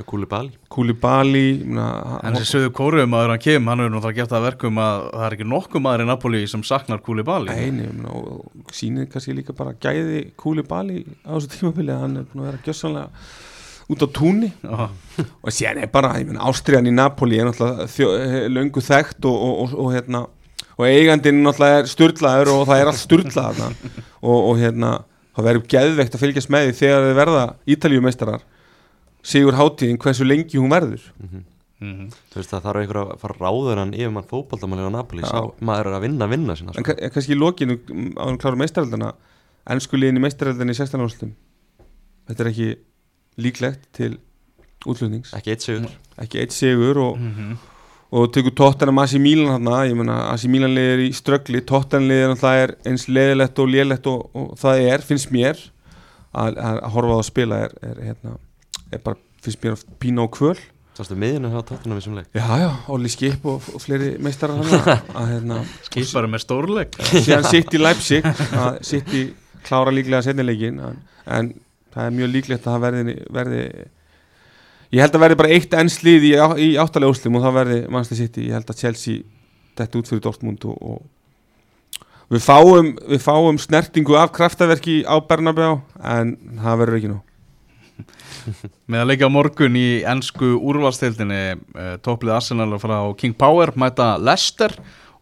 [0.08, 1.44] Koulibaly.
[1.66, 1.88] Mna,
[2.24, 5.04] en þessi söðu kóru maður hann kem, hann hefur náttúrulega gert það að verkum að
[5.10, 7.56] það er ekki nokkuð maður í Napoli sem saknar Koulibaly.
[7.56, 12.44] Nei, og, sýnir kannski líka bara gæði Koulibaly á þessu tímabili að hann er búin
[12.46, 13.08] að vera gjössanlega
[13.90, 14.90] út á túnni Já,
[15.42, 17.88] og síðan er bara, ég meina, ástriðan í Napoli er náttúrulega
[18.22, 20.28] eh, löngu þekkt og, og, og, og hérna
[20.80, 23.64] og eigandinn náttúrulega er styrlaður og það er allt styrlað
[24.22, 24.94] og hérna,
[25.36, 27.44] það verður geðveikt að fylgjast með því þegar þið verða
[27.76, 28.46] ítaljumeistarar
[29.24, 31.02] sigur hátíðin hversu lengi hún verður.
[31.20, 31.46] Mm
[31.80, 32.08] mhm.
[32.34, 35.22] þú veist það þarf einhver að fara ráður hann yfir mann fótballtamanlega á Napoli,
[35.64, 36.92] maður er að vinna vinna sinna en sko.
[36.92, 37.78] ka- kannski í lokinu
[38.20, 39.14] á hann klára meistaraldana
[39.70, 41.32] ennsku liðin í meistaraldana í 16 árslutum
[42.28, 42.68] þetta er ekki
[43.40, 44.18] líklegt til
[44.86, 45.88] útlutnings ekki eitt sigur.
[46.20, 47.56] Ekki eitt sigur og Mhm.
[48.12, 51.62] og tekur Tottenham Asi Milan hérna, ég meina Asi Milan liðir í ströggli.
[51.66, 55.56] Tottenham liðir náttúrulega er eins leðilegt og lélegt og, og það er, finnst mér
[56.34, 58.36] að, að horfa á það að spila er, er, hérna,
[58.92, 60.58] er bara, finnst mér að pína á kvöl.
[61.00, 62.28] Sástu miðjuna hjá tóttunum í sem leik?
[62.36, 64.60] Já, já, Olli Skip og, og fleiri meistarar
[65.32, 66.98] hérna, skipari með stórleik.
[67.14, 69.30] Síðan sitt í Leipzig að sitt í
[69.64, 71.54] klára líklega setnileikin en, en
[71.94, 73.62] það er mjög líklegt að það verði, verði
[74.90, 76.34] ég held að verði bara eitt ennslið í,
[76.66, 79.24] í áttalega úrslim og það verði Manchester City, ég held að Chelsea
[79.80, 85.80] þetta út fyrir Dortmund og, og við fáum, við fáum snertingu af kraftaverki á Bernabeu
[86.04, 87.20] en það verður ekki nú
[88.90, 94.74] með að leika morgun í ennsku úrvalstildinni uh, topplið Arsenal frá King Power mæta Leicester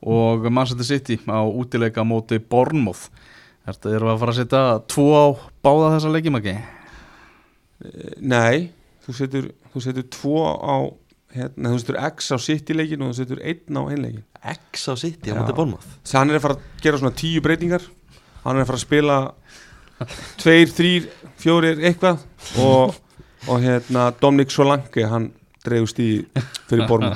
[0.01, 3.07] og Manchester City á útileika móti Bournemouth.
[3.67, 5.25] Þetta eru að fara að setja tvo á
[5.65, 6.57] báða þessa leikimaki
[7.77, 8.71] Eh, nei,
[9.05, 10.75] þú setur þú setur tvo á
[11.35, 14.23] hérna, þú setur X á City leikin og þú setur einn á einleikin
[14.73, 17.43] X á City á móti Bormáð Þannig hann er að fara að gera svona tíu
[17.45, 17.85] breytingar.
[18.41, 19.17] Hann er að fara að spila
[20.41, 21.05] Tveir, þrýr,
[21.41, 22.25] fjórir, eitthvað
[22.65, 22.97] Og,
[23.47, 25.31] og hérna Dominic Solanke, hann
[25.65, 26.25] dreifur stíði
[26.69, 27.15] Fyrir Borma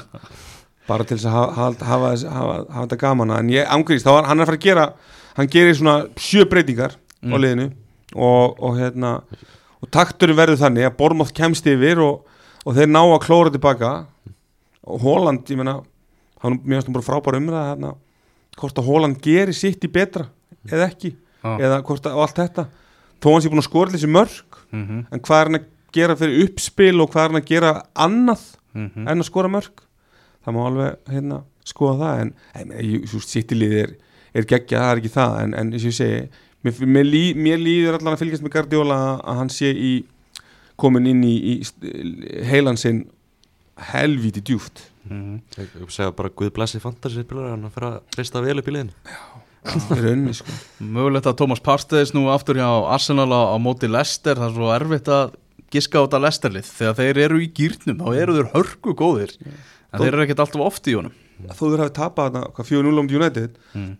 [0.87, 4.27] Bara til þess að hafa, hafa, hafa, hafa, þetta gaman En ég angriðist, þá var
[4.31, 4.85] hann er að fara að gera
[5.37, 7.35] Hann gerir svona sjö breytingar Á Mm.
[7.37, 7.67] liðinu.
[8.17, 9.11] Og, og hérna
[9.81, 12.23] Og takturinn verður þannig að Bormáð kemst yfir og,
[12.65, 13.91] og þeir ná að klóra tilbaka.
[14.89, 15.75] Og Holland, ég meina
[16.41, 17.91] hann finnst hún bara frábæra umræða hérna,
[18.57, 20.25] hvort að Holland gerir sitt í betra
[20.69, 21.11] eða ekki,
[21.45, 21.53] Já.
[21.61, 22.65] eða hvort að allt þetta,
[23.21, 25.65] þó hann sé búin að skora þessi mörg, Mhm, en hvað er hann að
[25.97, 27.71] gera fyrir uppspil og hvað er hann að gera
[28.07, 29.07] annað mhm.
[29.07, 29.83] en að skora mörg
[30.41, 33.91] það má alveg hérna skoða það en, en sittilið er,
[34.33, 36.21] er geggja, það er ekki það en, en eins og ég segi,
[36.65, 39.91] mér, mér, lí, mér líður allan að fylgjast með Guardiola að hann sé í
[40.81, 41.91] komin inn í, í st-
[42.49, 43.05] heilan sinn
[43.91, 45.41] helvíti djúft Mhm.
[45.57, 48.67] ég ég segja bara Guð blessi fantasy spilar hann að fara að rista vel upp
[48.69, 48.93] í liðinu
[49.95, 50.53] í rauninni sko
[50.97, 54.69] Mögulegt að Thomas Parteyes nú aftur hjá Arsenal á, á móti Leicester það er svo
[54.75, 55.33] erfitt að
[55.73, 59.33] giska á þetta Leisterlið þegar þeir eru í gýrnum þá eru þeir hörku góðir.
[59.91, 61.15] En þeir eru ekkert alltaf oft í honum.
[61.51, 63.91] Þó þeir hafi tapað þarna hvað 4-0 um United mm.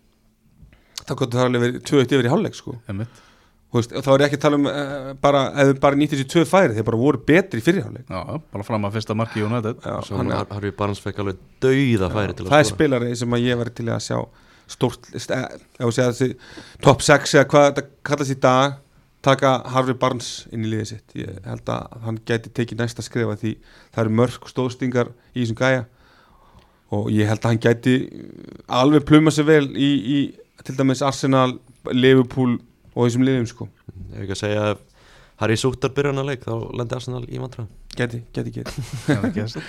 [1.07, 2.75] þá gott það alveg verið 2-1 yfir í hálfleik sko.
[3.71, 6.11] Veist, og þá er ég ekki að tala um uh, bara, ef þau bara nýtt
[6.11, 8.09] þessi tvö færi þeir bara voru betri í fyrri hálfleik.
[8.11, 9.77] Já, bara fram að fyrsta marki í United.
[9.85, 12.75] Já, Svo hann, Har- Harfi Barnes fekk alveg dauða færi til að það er skora.
[12.75, 14.17] spilari sem að ég væri til að sjá
[14.75, 16.29] stórt, st- eh, ef þú segja þessi
[16.83, 18.75] top 6 eða hvað þetta kallast í dag
[19.25, 21.15] taka Harvey Barnes inn í liðið sitt.
[21.19, 23.55] Ég held að hann gæti tekið næsta skrifa því
[23.93, 25.83] það eru mörg stóðstingar í þessum gæja
[26.91, 27.95] og ég held að hann gæti
[28.81, 30.17] alveg pluma sig vel í, í
[30.65, 31.59] til dæmis Arsenal,
[31.91, 32.57] Liverpool
[32.93, 33.69] og þessum liðum sko.
[34.11, 34.81] Ef ekki að segja að
[35.41, 38.81] Harry Súttar byrja hann að leik þá lendi Arsenal í vantröðum gæti, gæti, gæti.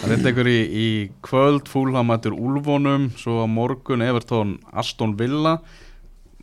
[0.00, 0.88] Það er einhver í, í
[1.24, 5.58] kvöld Fúlham mætur Úlfónum svo á morgun Evertón Aston Villa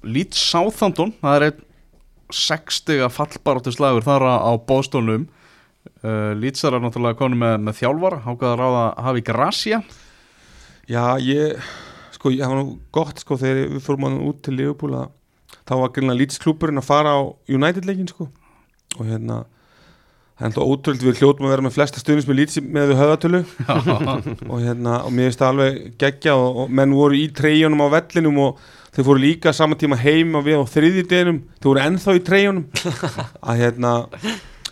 [0.05, 1.64] Leeds Southampton það er einn
[2.34, 5.28] 60 fallbaráttu slagur þar á, bóstónum
[6.03, 9.82] uh, Leeds er náttúrulega konu með, með þjálfara hákaða ráða hafi Gracia.
[10.88, 11.69] Já, ég,
[12.15, 15.13] sko, ég hafa nú gott, sko, þegar við fórum hann út til Liverpool að
[15.67, 17.21] þá var greinlega lýtsklúpurinn að fara á
[17.51, 18.30] United-leikin, sko,
[18.97, 19.41] og hérna,
[20.38, 23.01] það er alltaf ótrúld við hljótum að vera með flesta stuðnins með lýtsi með við
[23.01, 23.41] höðatölu
[24.51, 27.88] og hérna, og mér finnst það alveg geggja og, og menn voru í treyjunum á
[27.97, 28.61] vellinum og
[28.96, 32.68] þeir fóru líka saman tíma heim og við á þriðjideginum, þeir voru ennþá í treyjunum.
[33.48, 33.94] Að hérna,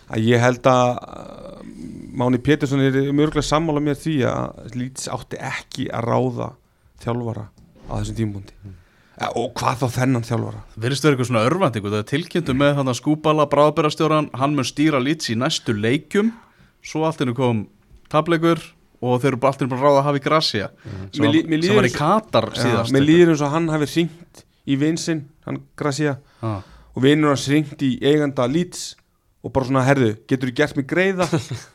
[0.06, 0.90] að ég held að
[2.16, 6.50] Máni Pétursson er mörgulega sammála mér því að Leeds átti ekki að ráða
[7.02, 7.48] þjálfara
[7.86, 8.54] á þessum tímpundi
[9.20, 10.62] ja, og hvað þá þennan þjálfara?
[10.80, 14.68] Virðist vera eitthvað svona örvandi það er tilkynntu með hann að skúbala bráðbærastjóran, hann mun
[14.68, 16.32] stýra Leeds í næstu leikjum.
[16.86, 17.64] Svo allt innu kom
[18.12, 18.62] tableikur
[19.06, 21.78] og þeir eru bara allt innu bara að ráða hafi Gracia sem, Mér mér sem
[21.80, 25.62] var í Katar Já, síðast mér líður eins og hann hafi ringt í vinsinn, hann
[25.78, 26.60] Gracia Ah.
[26.94, 28.94] og vinur hans ringt í eiganda Leeds
[29.46, 31.26] og bara svona, herðu, getur þú gert mig greiða?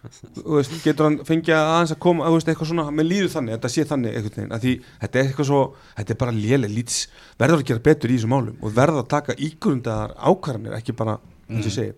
[0.55, 3.71] Veist, getur hann fengið að aðeins að koma, veist, eitthvað svona mér líður þannig, þetta
[3.71, 4.73] sé þannig veginn að því,
[5.03, 5.61] þetta er eitthvað svo,
[5.97, 6.97] þetta er bara léleg Leeds
[7.39, 11.15] verður að gera betur í þessum málum og verður að taka ígrundaðar ákvarðanir ekki bara,
[11.47, 11.95] eins og ég segir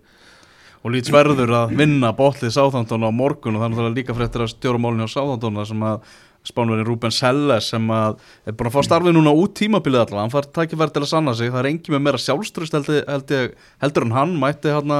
[0.84, 4.16] og Leeds verður að vinna botlið Sáþántón á morgun og þannig að það er líka
[4.18, 6.08] fréttir að stjóra málunni á Sáþántón sem að
[6.44, 10.34] spánverðin Ruben Selles sem að er búin að fá starfið núna út tímabilið allavega, hann
[10.34, 11.48] fær tækifæri til að sanna sig.
[11.54, 14.34] Það er engin með meira sjálfströst held, held, ég- heldur en hann.
[14.42, 14.92] Mætti hann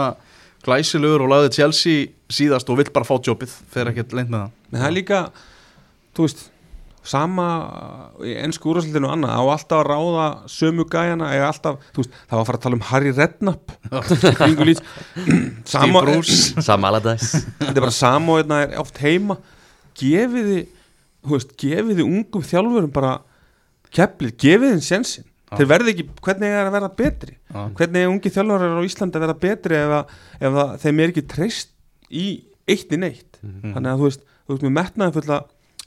[0.64, 4.50] glæsilegur og lagði Chelsea síðast og vill bara fá jobbið, fer ekkert leint með það.
[4.72, 5.18] En það er líka,
[6.16, 6.40] þú veist
[7.04, 7.46] sama
[8.24, 12.36] í ennsku úrvarsleitinu og annað, á alltaf að ráða sömu gæjana, eða alltaf, veist það
[12.36, 13.74] var að fara að tala um Harry Redknapp.
[15.68, 16.64] Steve Bruce.
[16.64, 17.42] Sam Allardyce.
[17.60, 19.36] Þetta er bara sama og þetta er oft heima.
[20.00, 20.64] Gefiði,
[21.24, 23.12] þú veist, gefiði ungum þjálfurum bara
[23.94, 25.58] keflið, gefiði þeim sjensin Já.
[25.60, 27.36] þeir verði ekki, hvernig er að vera betri?
[27.52, 27.60] Já.
[27.78, 30.16] hvernig er ungi þjálfurar á Íslandi að vera betri ef, að,
[30.48, 31.70] ef að þeim er ekki treyst
[32.10, 32.24] í
[32.66, 33.38] eitt í neitt?
[33.44, 33.74] Mhm.
[33.76, 35.38] þannig að þú veist, þú veist með metnaði fulla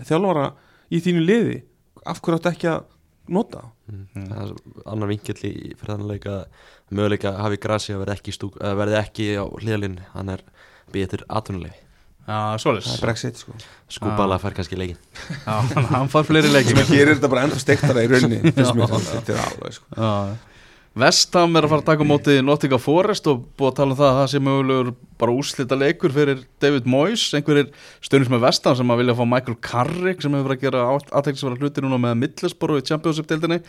[0.07, 0.45] þjálfara
[0.91, 1.57] í þínu liði?
[2.07, 2.85] Af hverju áttu ekki að
[3.33, 3.65] nota?
[3.87, 4.27] Mm.
[4.27, 6.39] það er annar vinkill í fyrir þannig leik að
[6.91, 10.43] möguleika að hafi grasi að verði ekki, á hliðalinn hann er
[11.13, 11.83] til atvinnulegi
[12.27, 13.53] Já, er brexit sko.
[13.87, 14.97] Skúbala fær kannski leikin
[15.45, 15.53] Já,
[15.93, 18.41] hann fær fleiri leikir sem gerir þetta bara ennþá steiktara í rauninni
[18.75, 18.91] mér.
[19.13, 19.87] þetta er alveg sko.
[19.95, 20.09] Já.
[20.97, 23.97] Vestham er að fara að taka á móti Nottingham Forest og búið að tala um
[23.99, 24.87] það að það sé mögulegur
[25.21, 27.67] bara úrslita leikur fyrir David Moyes, einhverjir
[28.01, 30.85] stundins með Vestham sem að vilja fá Michael Carrick sem hefur verið að gera
[31.19, 33.59] aðtækksvara hluti núna með Middlesborough í Championship-deildinni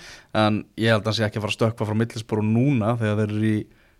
[0.40, 3.20] en ég held að hann sé ekki að fara að stökkva frá Middlesborough núna þegar
[3.20, 3.56] þeir eru í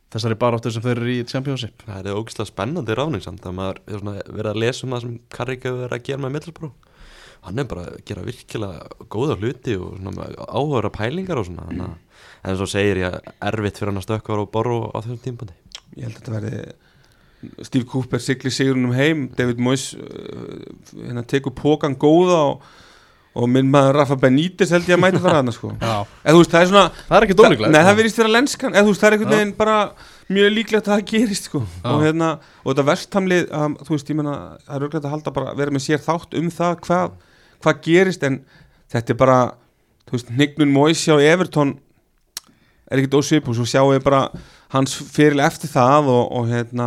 [0.08, 1.84] þessari baráttu sem þeir eru í Championship.
[1.84, 5.16] Það er ógislega spennandi ráning samt að maður er verið að lesa um það sem
[5.36, 6.72] Karrik hefur verið að gera með Middlesbró
[7.48, 11.96] hann er bara að gera virkilega góða hluti og svona áhugaðra pælingar og svona að
[12.44, 15.56] en svo segir ég erfitt fyrir hann að stökkva á borru á þessum tímpandi
[15.98, 16.66] ég held að þetta verði
[17.62, 20.58] Steve Cooper sigli sigurinn um heim David Moyes uh,
[20.98, 22.64] hérna tekur pókan góða og,
[23.38, 25.70] og minn maður Rafa Benítez held ég að mæta fara þarna sko.
[25.78, 25.92] Já,
[26.24, 28.74] eða þú veist það er svona það er ekki dólíklegt Nei, það verðist vera lenskan,
[28.74, 29.76] eða þú veist, það er einhvern veginn bara
[30.34, 31.62] mjög líklegt að það gerist, sko.
[31.62, 31.88] Já.
[31.92, 32.32] og hérna,
[32.64, 34.36] og þetta verstamlið um, þú veist, ég menna,
[34.66, 37.16] það er auðvitað að halda bara vera með sér þátt um það hvað
[37.62, 38.40] hvað gerist, en
[38.92, 39.38] þetta er bara
[40.32, 41.74] Nignun Moise á Everton
[42.88, 44.22] er ekkert ósvip og svo sjáum við bara
[44.72, 46.86] hans fyrir eftir það og, og hérna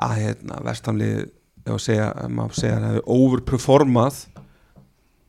[0.00, 1.26] að hérna, verstamlið
[1.64, 1.88] ef
[2.32, 4.22] maður segja að það hefur overperformað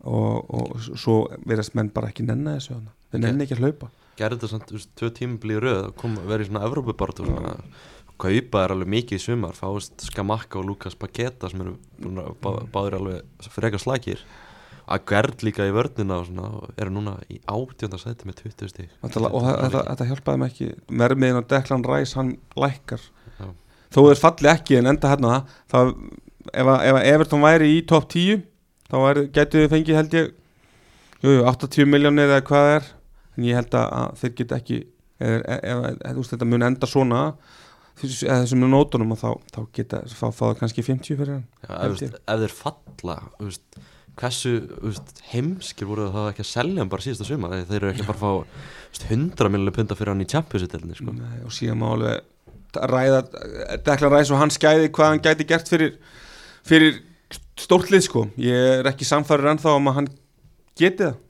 [0.05, 1.17] og, og svo
[1.47, 2.77] verðast menn bara ekki nenna þessu
[3.15, 3.21] Ok.
[3.23, 3.87] nenni ekki að hlaupa.
[4.19, 6.63] Gerði þetta samt, þú veist, tvö tímabili í röð að koma að vera í svona
[6.67, 7.53] Evrópubart og svona
[8.21, 12.33] kaupa er alveg mikið í sumar fáist Skamakka og Lukas Paketa sem eru búin að
[12.43, 14.21] bá, báður alveg frekar slagir
[14.85, 18.69] að gerð líka í vörnina og svona og eru núna í átjönda sæti með 20
[18.69, 18.91] stík
[19.33, 19.47] og
[19.89, 20.67] þetta, hjálpaði mig ekki.
[21.01, 23.01] Vermiðin á Declan Rice, hann lækkar.
[23.39, 23.47] Já.
[23.95, 25.31] þó þeir falli ekki en enda hérna
[25.73, 25.91] það
[26.53, 28.43] ef, að- ef að Everton væri í top 10
[28.91, 30.31] þá er, getur við fengið held ég
[31.25, 32.91] jú, jú, 80 miljónir eða hvað er.
[33.35, 34.77] En ég held að, að þeir get ekki
[35.19, 35.41] ef
[36.05, 37.21] þú veist, þetta mun enda svona.
[37.25, 37.63] eða
[38.01, 42.41] þessum nótunum og þá, þá geta fá, það kannski 50 fyrir hann Já, ef, ef
[42.43, 43.79] þeir falla veist,
[44.19, 48.07] hversu veist, heimskir voru það ekki að selja hann bara síðasta sumar þeir eru ekki
[48.07, 48.31] bara að fá
[48.91, 51.15] veist, 100 miljonir punta fyrir hann í Champions-delni sko.
[51.47, 52.23] Og síðan má alveg
[52.75, 53.21] ræða
[53.85, 55.93] Dekla Ræs og hans gæði hvað hann gæti gert fyrir,
[56.67, 56.99] fyrir
[57.59, 58.25] stórtlið sko.
[58.41, 60.09] Ég er ekki samfæður ennþá um að hann
[60.75, 61.21] geti það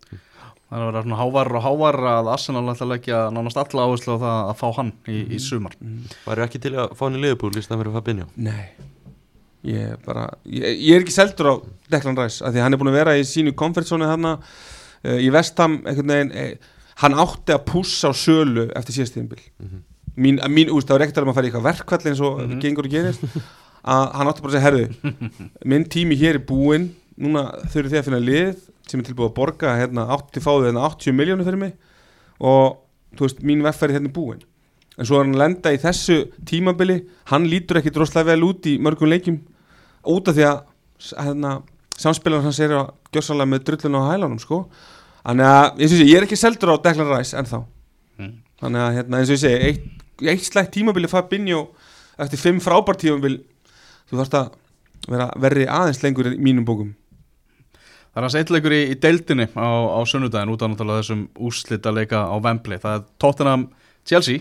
[0.65, 3.83] Það er að vera svona hávar og hávar að Arsenal ætla að leggja nánast alla
[3.85, 5.75] áherslu á það að fá hann í, í sumar.
[6.25, 8.25] Væri ekki til að fá hann í liðbúl í staðan fyrir Fabinho?
[8.35, 8.65] Nei.
[9.65, 11.55] Ég, er bara, ég, ég er ekki seldur á
[11.93, 14.37] Declan Rice af því að hann er búin að vera í sínu komfortzónu hann uh,
[15.21, 19.79] í einhvern veginn, eh, hann átti að pússa á sölu eftir síðastíðinbil Mhm.
[20.17, 22.37] mín, að mín, úst, það var ekkert að maður færi í eitthvað verkvall eins og
[22.45, 22.59] Mhm.
[22.61, 23.21] gengur og gerist
[23.85, 24.85] að hann átti bara að segja, herðu
[25.73, 27.43] minn tími hér er búinn núna
[27.73, 28.55] þurfið þið að finna lið
[28.95, 31.75] sem er tilbúið að borga hérna, 80 fáðu hérna 80 miljónir fyrir mig
[32.39, 32.81] og
[33.15, 34.43] þú veist, mín verðfæri hérna búinn
[34.95, 36.17] en svo er hann að lenda í þessu
[36.47, 37.01] tímabili.
[37.27, 39.41] Hann lítur ekki droslega vel út í mörgum leikjum
[40.07, 40.61] út af því að
[41.19, 41.51] hérna,
[41.99, 44.61] samspilar hans er að gjörsalega með drullun á hælunum sko.
[45.25, 47.65] Þannig að ég ég er ekki seldur á Declan Rice ennþá.
[48.15, 48.35] Mm.
[48.61, 49.87] þannig að hérna, eins og ég segi eitt,
[50.23, 51.65] eitt slægt tímabili Fabinho
[52.23, 53.41] eftir fimm frábært tímabil
[54.07, 54.53] þú þarfst að
[55.11, 56.93] vera verri aðeins lengur í mínum bókum
[58.15, 61.23] Það er að segja leikur í, í deildinni á, á sunnudaginn út af náttúrulega þessum
[61.35, 62.79] úrslita leika á Wembley.
[62.79, 63.65] Það er Tottenham
[64.07, 64.39] Chelsea.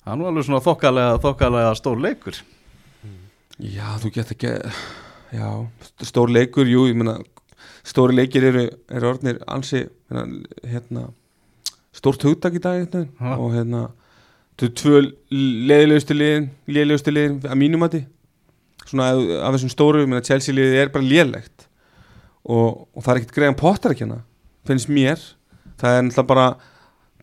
[0.00, 2.38] Það er nú alveg svona þokkalega, þokkalega stór leikur.
[3.60, 4.54] Já, þú gett ekki
[5.36, 5.48] Já,
[6.06, 7.18] stór leikur, jú, ég meina
[7.86, 11.06] stóri leikir eru, eru orðnir ansi, hérna, hérna
[11.96, 13.36] stórt hugtak í dag hérna, Ha.
[13.36, 13.82] og hérna
[14.56, 18.04] þú tvö leiðilegustu liðin leiðilegustu liðin að mínum mati
[18.86, 21.65] svona af, af þessum stóru, ég meina Chelsea liðið er bara lélegt
[22.46, 24.20] og, og það er ekkert greiðan pottar ekki hana
[24.66, 25.20] finnst mér,
[25.80, 26.46] það er náttúrulega bara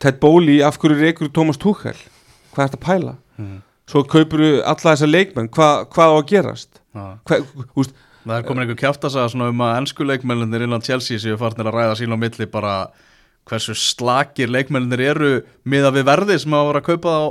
[0.03, 1.97] Ted Bóli, af hverju reykur Thomas Tuchel,
[2.53, 3.61] hvað er þetta að pæla Mm.
[3.89, 7.05] svo kaupur alla þessa leikmenn Hva, hvað á að gerast Já.
[7.25, 7.39] Hva,
[7.81, 11.65] úst, Það er komin einhver kjáftasa svona um að ennsku leikmennir innan Chelsea séu farnir
[11.65, 12.75] að ræða sín á milli bara
[13.49, 15.31] hversu slakir leikmennir eru
[15.67, 17.23] miða við verði sem að vera að kaupa á,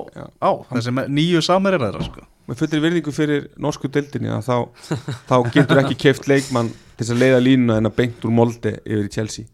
[0.45, 2.27] á þessi nýju samerir þeirra sko.
[2.51, 4.57] með fullri virðingu fyrir norsku deildinni að þá,
[5.31, 8.75] þá getur ekki keift leikmann til þess að leiða línuna en að beint úr moldi
[8.85, 9.49] yfir í Chelsea.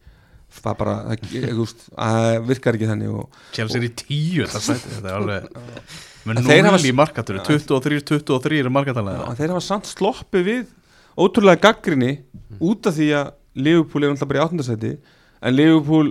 [0.59, 5.11] Það bara, það, það virkar ekki þannig og Chelsea er í tíu þetta sæti, þetta
[5.12, 5.48] er alveg
[6.28, 10.46] með En þeir núl hafa- í markatöru 23-23 er markatalega Já, þeir hafa samt sloppið
[10.48, 10.64] við
[11.20, 12.14] ótrúlega gaggrinni
[12.64, 13.30] út af því að
[13.61, 16.11] Liverpool er alltaf bara í áttundasæti en Liverpool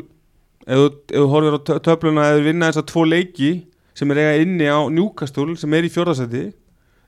[0.68, 3.52] ef þú, horfir á tö- töfluna eða vinna þess að tvo leiki
[3.98, 6.46] sem er eiga inni á Newcastle sem er í fjórðasæti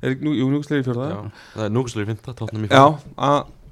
[0.01, 1.07] er, nú, jú, Newcastle er í fjórða.
[1.11, 2.35] Já, það er núkislega í fynda,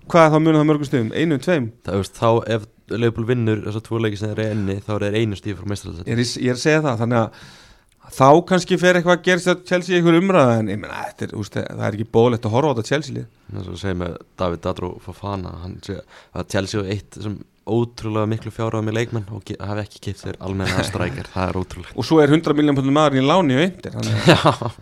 [0.08, 1.08] hvað er þá munið það mörgum stöðum?
[1.20, 1.66] Einum, tveim?
[1.88, 5.16] Það, veist, þá ef Leopold vinnur þessar tvo leiki sem þeir eru enni þá er
[5.20, 8.78] einu stíð frá mestrarðsett Ég er, ég er að segja það, þannig að þá kannski
[8.80, 11.84] fer eitthvað að gerast að Chelsea einhver umræða en ég menna, þetta er, úst, það
[11.90, 14.16] er ekki bóðlegt að horfa á þetta Chelsea lið Það er svo að segja með
[14.40, 15.98] David Dadro Fofana hann sé
[16.32, 17.36] að Chelsea er eitt sem
[17.68, 21.96] ótrúlega miklu fjárað með leikmenn og hafi ekki kipt þeir almenna strækjar, það er ótrúlega
[21.98, 24.10] og svo er 100 miljón pundum maður í láni og eindir að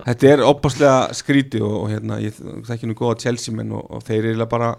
[0.05, 2.37] þetta er opaslega skríti og, og hérna, ég
[2.69, 4.73] þekki nú góða Chelsea menn og, og þeir eru bara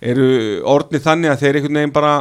[0.00, 0.30] eru
[0.68, 2.14] orðni þannig að þeir einhvern veginn bara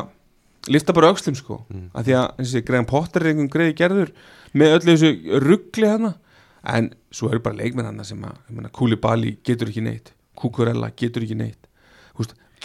[0.71, 1.59] lifta bara aukslum sko.
[1.69, 1.89] Mm.
[1.93, 4.13] af því að eins og Greðan Potter er einhvern greiði gerður
[4.55, 6.13] með öllu þessu ruggli hana
[6.75, 11.25] en svo eru bara leikmenn hana sem að, meina, Koulibaly getur ekki neitt Kukurella getur
[11.25, 11.64] ekki neitt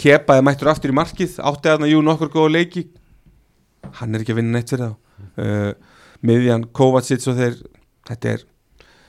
[0.01, 2.87] Kepaði mættur aftur í markið átti að jú nokkur góða leiki.
[4.01, 4.95] Hann er ekki að vinna neitt fyrir þá.
[5.41, 5.73] Uh,
[6.25, 7.59] miðjan Kovacic og þeir
[8.09, 8.47] þetta er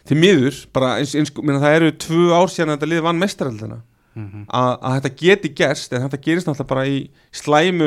[0.10, 3.82] því miður bara eins, eins, minna, það eru tvö ár síðan þetta liði vann mestaraldina
[4.12, 4.42] Mhm.
[4.52, 6.98] að, að þetta geti gerst en þetta gerist náttúrulega bara í
[7.32, 7.86] slæmu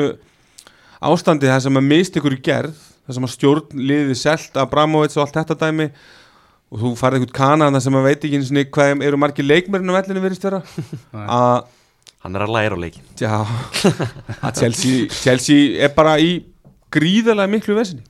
[1.05, 5.19] ástandi það sem að mist ykkur í gerð það sem að stjórn liði selt Abramovits
[5.19, 5.85] og allt þetta dæmi
[6.73, 9.93] og þú farið einhvern kanana sem að veit ekki einu sinni hvað eru margir leikmörinn
[9.93, 10.63] á vellinu verist vera.
[11.13, 11.67] Að,
[12.25, 13.37] hann er að læra á leikin já,
[14.57, 16.35] Chelsea, Chelsea er bara í
[16.95, 18.05] gríðarlega miklu vesinni.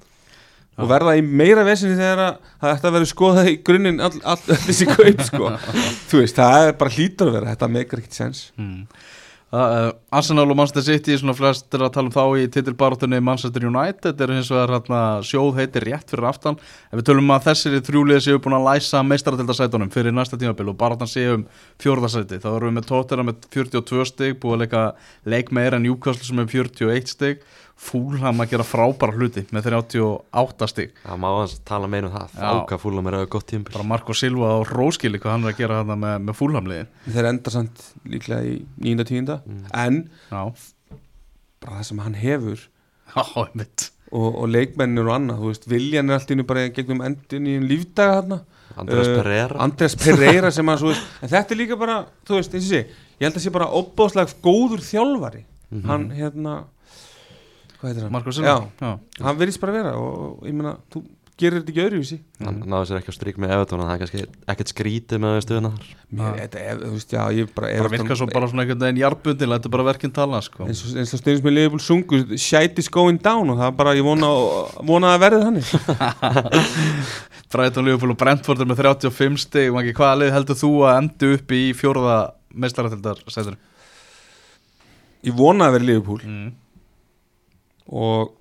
[0.76, 4.16] Og verða í meira vesinni þegar að það ætti að vera skoðað í grunninn all,
[4.28, 5.51] all, all þessi kaup sko.
[6.09, 7.53] Þú veist, það er bara hlýtur að vera.
[7.53, 8.41] Þetta meikar ekkert sens.
[8.59, 8.82] Mm.
[9.53, 13.67] Uh, Arsenal og Manchester City svona flest er að tala um þá í titilbarátunni Manchester
[13.69, 16.57] United er hins vegar hérna, sjóð heitir rétt fyrir aftan.
[16.89, 20.79] Ef við tölum að þessir þrjúlið séu búin að læsa meistaratildasætunum fyrir næsta tímabil og
[20.81, 21.45] barátan séu um
[21.83, 24.83] fjórðasæti þá erum við með Tottenham með 42 stig búið að leika
[25.35, 27.45] leik meira en Newcastle sem er 41 stig
[27.76, 30.93] Fúlham að gera frábæra hluti með 38 stig.
[31.03, 32.38] Það má hans tala meina um það.
[32.38, 35.59] Fáka fúlam er að gott tímbil bara Marco Silva og Róskili hvað hann er að
[35.59, 39.38] gera þarna með, með Fúlhamliðin þeir enda samt líklega í nýjunda tíunda.
[39.43, 39.65] Mm.
[39.84, 39.99] en
[40.32, 40.41] Já,
[41.65, 42.65] bara það sem hann hefur.
[43.15, 43.26] Já,
[44.15, 47.49] og, og leikmennir og annað, þú veist, Viljan er allt í einu bara gegnum endin
[47.49, 48.43] í lífdaga þarna.
[48.76, 49.59] Andrés Uh, Pereira.
[49.63, 51.97] Andrés Pereira sem að, svo veist, en þetta er líka bara,
[52.28, 52.82] þú veist, eins og sé
[53.15, 55.43] ég held að sé bara óbáslega góður þjálfari.
[55.71, 55.86] Mhm.
[55.89, 56.55] hann, hérna
[57.86, 58.15] hvað heitir hann?
[58.15, 58.57] Marko Já, Silva.
[58.81, 61.05] Já, hann verðist bara vera og, ég meina, þú
[61.36, 62.17] gerir þetta ekki öðruvísi.
[62.45, 64.21] Hann náði sér ekki á strík með Evertón það er kannski
[64.53, 65.89] ekkert skrítið með stöðuna þar.
[66.15, 69.01] Mér, þetta, er, þú veist, já, ég bara, bara virka svo bara svona einhvern veginn
[69.01, 70.63] jarbundi Lættu bara verkinn tala, sko.
[70.63, 73.67] Eins og, eins og stundum sem ég liðbúl sungu shite is going down og það
[73.67, 74.31] er bara, ég vona,
[74.88, 75.73] vona að verði þannig.
[77.55, 80.97] Brighton, Liverpool og Brentford er með 35 stig og ekki hvaða lið heldur þú að
[80.99, 82.17] endu upp í fjóraða
[82.55, 83.55] meistaratildar sætur
[85.25, 86.49] ég vona að verði liðbúl mm.
[87.88, 88.33] Og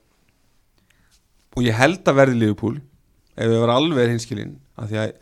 [1.55, 5.13] og ég held að verði liðbúl ef við varum alveg hinskilinn af því að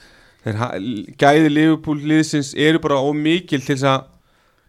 [0.42, 4.06] þeir gæði liðbúl liðsins eru bara ómikil til þess að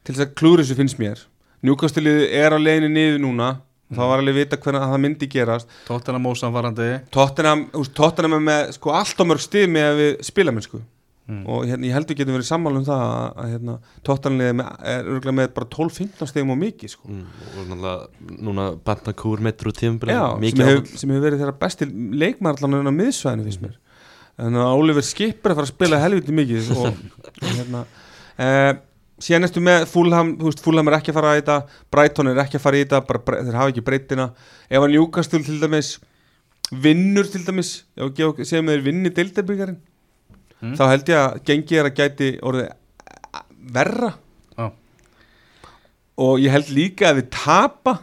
[0.04, 1.22] til þess að klúður þessu finnst mér.
[1.64, 3.49] Njúkastilið er á leiðinu niður núna
[3.88, 5.70] og það var alveg vita hvernig það myndi gerast.
[7.14, 10.82] Tottenham, þú veist, Tottenham er með sko, allt á mörg stið með að við spilamennsku
[11.24, 11.43] Mm.
[11.47, 15.36] og hérna, ég heldur getum verið sammála um það að, að hérna, Tottenham er, örgulega
[15.38, 17.07] með bara 12-15 stegum og mikið sko.
[17.07, 21.88] mm, og náttúrulega núna Bentancur meittur úr tímubili Já, sem hefur, hefur verið þeirra besti
[22.19, 23.78] leikmar allan á miðsvæðinu finnst mér
[24.43, 26.99] en að Oliver Skip er að fara að spila helviti mikið og,
[27.39, 27.86] og hérna
[28.43, 28.74] eh,
[29.24, 31.57] síðan ertu með Fulham þú veist, Fulham er ekki að fara í þetta
[31.95, 34.28] Brighton er ekki að fara í þetta, bara, þeir hafa ekki breytina
[34.67, 35.95] ef hann Newcastle til dæmis
[36.84, 39.80] vinnur til dæmis segjum þeir vinni deildabyggarinn
[40.64, 40.78] Mm.
[40.80, 42.70] þá held ég að gengið er að gæti orðið
[43.74, 44.14] verra
[44.55, 44.66] Já.
[46.24, 47.97] og ég held líka að við tapa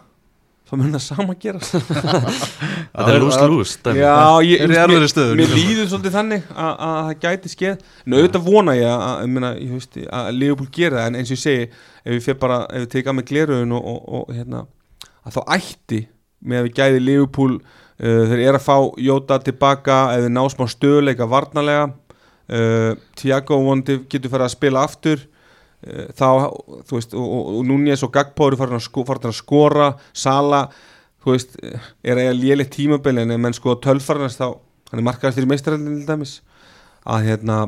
[0.70, 4.98] þá mun það sama gera þetta er lús-lús Já, ég, Eru í
[5.40, 9.96] mér, líður svolítið þannig að að það gæti skeð en auðvitað vona ég að, að,
[10.20, 12.92] að Leopold gera það en eins og ég segi ef við fyrir bara, ef við
[12.94, 14.62] tekað með gleraugun og, og, og hérna,
[15.24, 16.02] að þá ætti
[16.40, 18.76] með að við gæði Leopold uh, þeir eru að fá
[19.08, 21.90] Jóta tilbaka ef við ná smá stöðleika varnalega
[22.50, 25.26] uh, Tiago vondi getur farið að spila aftur.
[25.80, 26.28] Uh, þá,
[26.88, 29.92] þú veist, og, og, og Núñez og Gagpo eru farin að, sko, farin að skora.
[30.12, 30.66] Sala,
[31.20, 34.56] þú veist er eiga léleitt tímabili en menn sko tölfarnast þá,
[34.90, 36.40] hann er markaðast fyrir meistaröldin til dæmis,
[37.04, 37.60] að hérna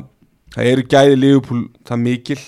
[0.55, 2.39] það eru gæði Liverpool það mikil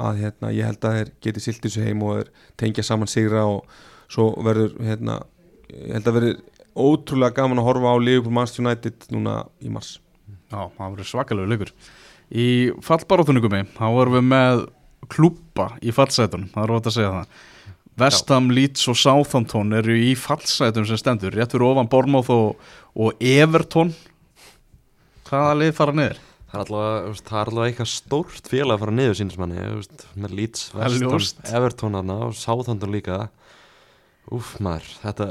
[0.00, 2.30] að hérna ég held að þeir geti silt þessu heim og þeir
[2.62, 3.80] tengja saman sigra og
[4.10, 5.20] svo verður hérna,
[5.70, 6.38] ég held að verður
[6.80, 9.98] ótrúlega gaman að horfa á Liverpool Manchester United núna í mars
[10.50, 11.72] Já, það verður svakalegu leikur
[12.30, 12.48] Í
[12.86, 14.66] fallbaróttuningumi, þá vorum við með
[15.10, 17.46] klúpa í fallsætunum, það er rót að segja það
[18.00, 23.18] Vestham, Leeds og Southampton eru í fallsætum sem stendur rétt fyrir ofan Bournemouth og, og
[23.20, 23.90] Everton
[25.30, 26.22] Hvaða lið fara niður?
[26.50, 29.66] Það er allavega, það er allavega eitthvað stórt félag að fara niður sínismanni,
[30.18, 30.64] með Leeds.
[30.74, 33.18] Vestam, Everton hana og Southampton líka.
[34.34, 35.28] Úf maður, þetta,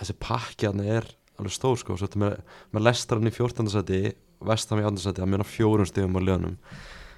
[0.00, 1.06] þessi pakki hana er
[1.38, 2.34] alveg stór sko, svo þetta með,
[2.74, 3.70] með Lestran í 14.
[3.70, 4.00] seti,
[4.44, 5.02] Vestam í 8.
[5.02, 6.58] seti, að mjöna fjórum stegum á lögunum.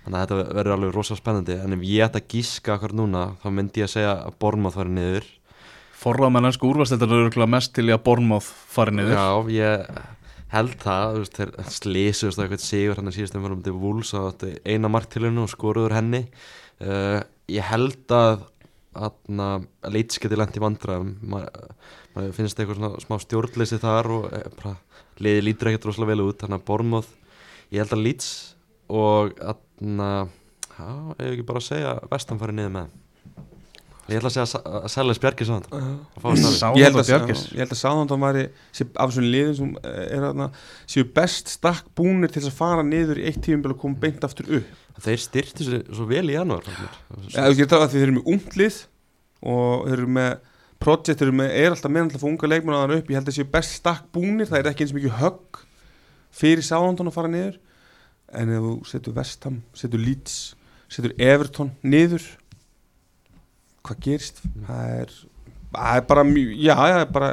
[0.04, 3.24] Þannig að þetta verður alveg rosa spennandi, en ef ég ætta að gíska akkur núna,
[3.42, 5.26] þá myndi ég að segja að Bournemouth fari niður.
[5.98, 9.88] Forramennansku úrvastildar eru örugglega mest til í að Bournemouth fari niður Já, ég
[10.52, 11.18] held það,
[11.74, 14.32] slísust á eitthvað sigur hann að síðustum fyrir um til Wolves á
[14.64, 16.22] eina marktilinu og skoruður henni
[16.80, 18.46] uh, ég held að
[18.98, 21.74] lent í vandræðum maður
[22.14, 24.72] ma finnst eitthvað svona smá stjórnleysi þar og e, bara,
[25.24, 27.10] liði lítur ekkert rosalega vel út þannig að Bournemouth,
[27.74, 28.30] ég held að Leeds
[28.88, 30.12] og aðna
[30.78, 30.88] já,
[31.18, 32.96] ef ekki bara að segja vestan farið niður með
[34.08, 37.60] ég ætla að segja að hann og fá staði ég held að, Bjargis já, ég
[37.60, 40.46] held að Sáðandón væri sé, af þessum liðum sem eh, er þarna
[40.88, 44.48] séu best stakk búnir til að fara niður í eitt tíum og koma beint aftur
[44.60, 44.70] upp.
[45.04, 47.34] Þeir styrtu sér svo vel í janúar fannst mér.
[47.34, 48.78] ja, ég tala að þeir eru með unglið
[49.52, 50.32] og þeir eru með
[50.82, 53.32] projekt, þeir eru með, er alltaf með alltaf unga leikmenn að það upp, ég held
[53.32, 55.62] að séu best stakk búnir það er ekki eins mikið högg
[56.38, 57.58] fyrir Sáðandón að fara niður.
[58.38, 60.38] En ef þú setur Vestham, setur Leeds
[60.92, 62.24] setur Everton niður
[63.84, 64.40] hvað gerist?
[64.66, 65.12] Það er,
[65.72, 67.28] það er bara mjög, já, það er bara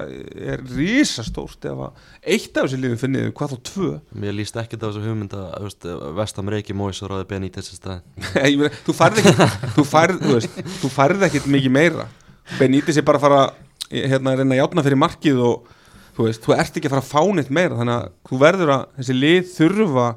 [0.54, 3.90] er risastórt ef að eitt af þessi liðum fyrir niður, hvað þá tvö?
[4.24, 5.90] Mér líst ekkert á þessu hugmynd að veist,
[6.20, 8.22] Vestam Reykji Móis og ráði Benítez þessi stað
[8.52, 12.08] Ég meina, þú færð ekkert þú færð, þú veist, þú færð ekkert mikið meira
[12.60, 13.42] Benítez er bara að fara
[13.90, 15.68] hérna að reyna að játna fyrir markið og
[16.16, 18.74] þú veist, þú ert ekki að fara að fá neitt meira þannig að þú verður
[18.76, 20.08] að, þessi lið þurfa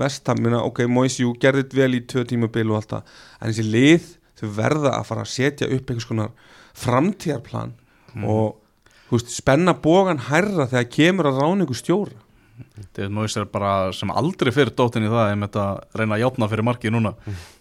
[0.00, 4.08] vestamina, ok, Moisjú gerðið vel í tvö tíma bil og allt það en þessi lið,
[4.40, 7.76] þau verða að fara að setja upp einhvers konar framtíðarplan
[8.24, 8.56] og
[9.08, 12.20] þú veist, spenna bógan hærra þegar kemur að ráningu stjóra
[12.94, 16.48] David Moyes er bara sem aldrei fyrir dóttin í það einmitt að reyna að játna
[16.50, 17.12] fyrir markið núna.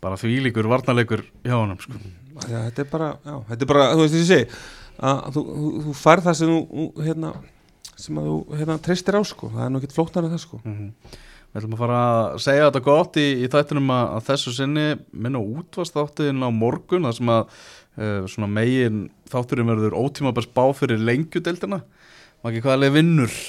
[0.03, 1.99] Bara því líkur varnarleikur hjá honum sko.
[2.47, 4.45] Þetta er bara, já, þetta er bara, þú veist þess að ég segi
[5.09, 7.31] að þú, þú, þú fær það sem þú, hérna,
[7.99, 10.61] sem að þú hérna, treystir á sko, það er nú ekki flóknar en það sko.
[10.63, 10.87] Mhm.
[11.49, 14.83] Við ætlum að fara að segja þetta gott í, í þættinum að, að þessu sinni
[15.25, 18.99] minna útvast þáttiðin á morgun þar sem að uh, svona megin
[19.31, 21.79] þátturinn verður ótíma bara spá fyrir lengjudeildina.
[22.43, 23.39] Og ekki hvaða leið vinnur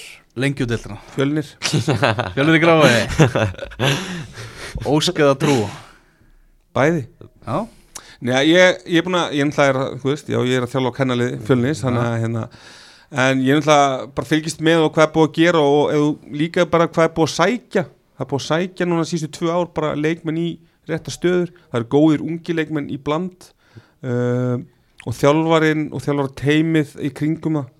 [0.40, 0.96] lengjudeildina?
[1.12, 1.50] Fjölnir,
[2.38, 2.94] Fjölur í gráði
[4.96, 5.58] Óskeða trú?
[6.72, 7.04] Bæði.
[7.44, 7.66] Já,
[8.20, 10.64] Nei, ég, ég er búin að, ég er náttúrulega, er, þú veist, já, ég er
[10.66, 12.42] að þjálfa á kennalið fjölnis, þannig að, hérna,
[13.24, 16.34] en ég er náttúrulega bara fylgist með og hvað er búið að gera og eða
[16.42, 19.54] líka bara hvað er búið að sækja, það er búið að sækja núna síðustu tvö
[19.56, 20.50] ár bara leikmenn í
[20.90, 23.46] rétta stöður, það eru góðir ungi leikmenn í bland
[24.04, 24.60] uh,
[25.06, 27.70] og þjálfarinn og þjálfara teimið í kringum það,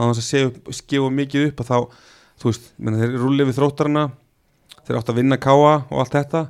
[0.00, 2.00] á þess að skefa mikið upp að þá,
[2.40, 4.06] þú veist, menn, þeir rúlið við þróttarana,
[4.86, 6.46] þeir átt að vinna káa og allt þetta,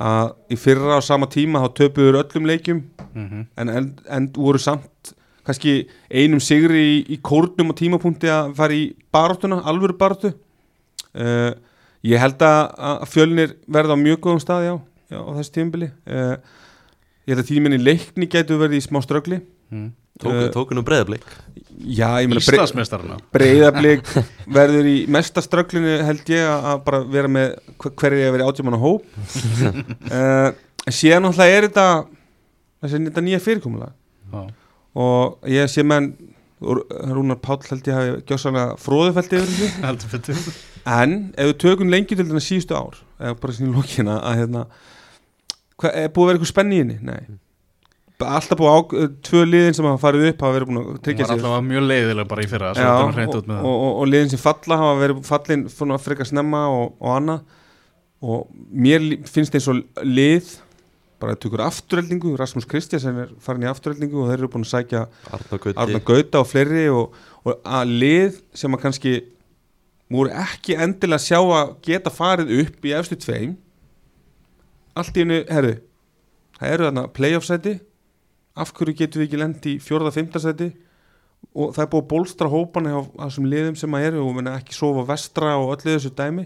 [0.00, 2.84] að í fyrra á sama tíma þá töpuður öllum leikjum
[3.14, 8.54] mm en, en, en voru samt kannski einum sigri í, í kórnum og tímapunkti að
[8.58, 11.52] fara í baróttuna, alvöru baróttu uh,
[12.06, 14.74] ég held að, að fjölnir verða á mjög góðum stað já,
[15.10, 15.90] já á þessu tímabili.
[16.06, 16.36] Uh,
[17.26, 19.40] ég held að tíminni leikni getur verið í smá ströggli
[19.70, 19.88] mm.
[20.20, 21.22] Tóku, Eh, tóku nú breyðablik
[21.80, 23.16] já, ég meina bre Íslandsmeistarana.
[23.32, 24.10] Breyðablík
[24.58, 28.48] verður í mesta strögglinu held ég að bara vera með hver- hverju ég að vera
[28.50, 29.06] átjumann á hóp.
[30.10, 30.50] Uh,
[30.92, 31.86] síðan náttúrulega er þetta
[32.82, 33.92] þessi þetta nýja fyrirkomulega
[34.34, 34.42] Já,
[35.06, 36.10] og ég sé menn
[36.60, 40.52] Rúnar Páll held ég hafi gjóðsannlega fróðufældi yfir þessu.
[41.00, 44.62] En ef við tökum lengi til þarna síðustu ár eða bara sinni lókina að hérna
[45.80, 46.98] hva, er búið að vera eitthvað spenni í henni?
[47.04, 47.38] Nei
[48.28, 48.78] alltaf búið á
[49.26, 51.44] tvö liðin sem hafa farið upp hafa verið búin að Það tryggja var sig.
[51.44, 53.68] alltaf mjög leiðilega bara í fyrra svo Já, var og, og, út með það.
[53.70, 57.40] og, og liðin sem falla hafa verið fallin svona frekar snemma og, og annað.
[58.20, 58.42] Og
[58.84, 60.50] mér finnst eins og lið
[61.20, 64.72] bara að tökur afturheldingu Rasmus Kristjánsson er farin í afturheldingu og þeir eru búin að
[64.72, 65.02] sækja
[65.76, 67.14] Arna Gauta og fleiri og,
[67.44, 69.14] og að lið sem að kannski
[70.10, 73.52] voru ekki endilega að sjá að geta farið upp í efstu tveim.
[74.98, 75.76] Allt í hennu, herðu
[76.60, 77.76] það eru þarna playoff sæti
[78.62, 80.70] af hverju getum við ekki lendi í fjórða, fymta sæti?
[81.56, 84.58] Og það er búið að bólstra hópana á þessum liðum sem að eru og menna
[84.60, 86.44] ekki sofa vestra og öllu þessu dæmi.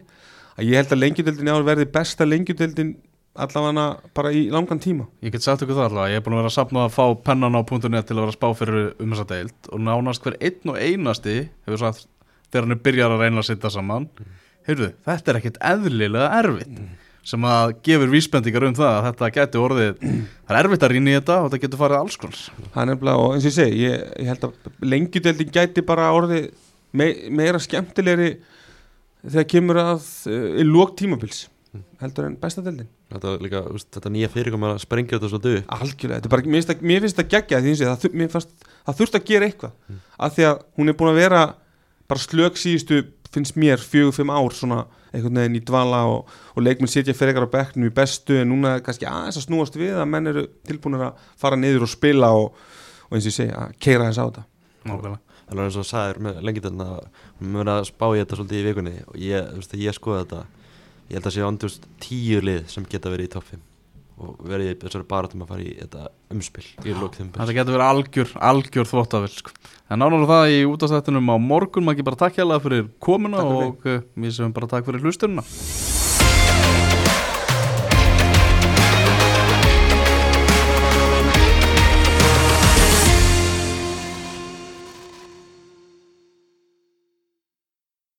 [0.55, 2.95] Að ég held að lengjudeldin ár verði besta lengjudeldin
[3.35, 5.09] allavega bara í langan tíma.
[5.27, 7.05] Ég get sagt ykkur það alltaf, ég er búin að vera að sapna að fá
[7.27, 7.61] pennan á
[7.91, 9.57] .net til að vera spá fyrir um þessa deild.
[9.75, 11.37] Og nánast hver einn og einasti
[11.67, 12.07] hefur sagt
[12.55, 14.07] þegar hann er byrjar að reyna að sitta saman
[14.69, 16.79] heyrðu, þetta er ekkit eðlilega erfitt
[17.25, 21.13] sem að gefur vísbendingar um það að þetta geti orðið það er erfitt að rýna
[21.13, 22.43] í þetta og þetta getur farið alls konar.
[22.75, 26.11] Það er nefnilega, og eins og ég segi, ég, ég held að lengjudeldin gæti bara
[26.17, 26.51] orðið
[26.93, 28.31] me, meira skemmtilegri
[29.25, 31.47] þegar kemur að uh, í lók tímabils
[32.03, 35.73] heldur en besta deldin Þetta, líka, úst, þetta nýja fyrirkom að sprengja þetta svo dög
[35.75, 38.99] algjörlega, þetta er bara, mér finnst mér finnst það geggja því að það, fannst, það
[39.01, 39.77] þurft að gera eitthvað.
[40.19, 41.43] Af því að hún er búin að vera
[42.11, 43.01] bara slök síðustu,
[43.35, 44.81] finnst mér fjögur, fimm ár svona
[45.15, 48.51] einhvern veginn í dvala og, og leikmenn sitja fyrir ekkar á bekknum í bestu en
[48.53, 51.93] núna er kannski aðeins að snúast við að menn eru tilbúinir að fara niður og
[51.93, 52.65] spila og,
[53.09, 54.49] og eins og ég segi, að keira þess á þetta
[54.85, 55.21] Nákvæmlega.
[55.45, 58.67] Það er eins og sagðir með lengjadölna Við verðum að spá í þetta svolítið í
[58.69, 60.43] vikunni Og ég, ég skoða þetta
[61.05, 63.74] Ég held að sé andjúst tíu lið sem geta verið í topp 5
[64.15, 66.05] Og verið þessari baratum að fara í þetta
[66.35, 69.55] umspil Í lók þeim Þetta getur verið algjör, algjör þvóttavill sko.
[69.91, 73.59] En nánar það í útastættunum á morgun maður ekki bara takk hjá fyrir komuna Takk
[73.59, 75.47] og uh, við sem bara takk fyrir hlustununa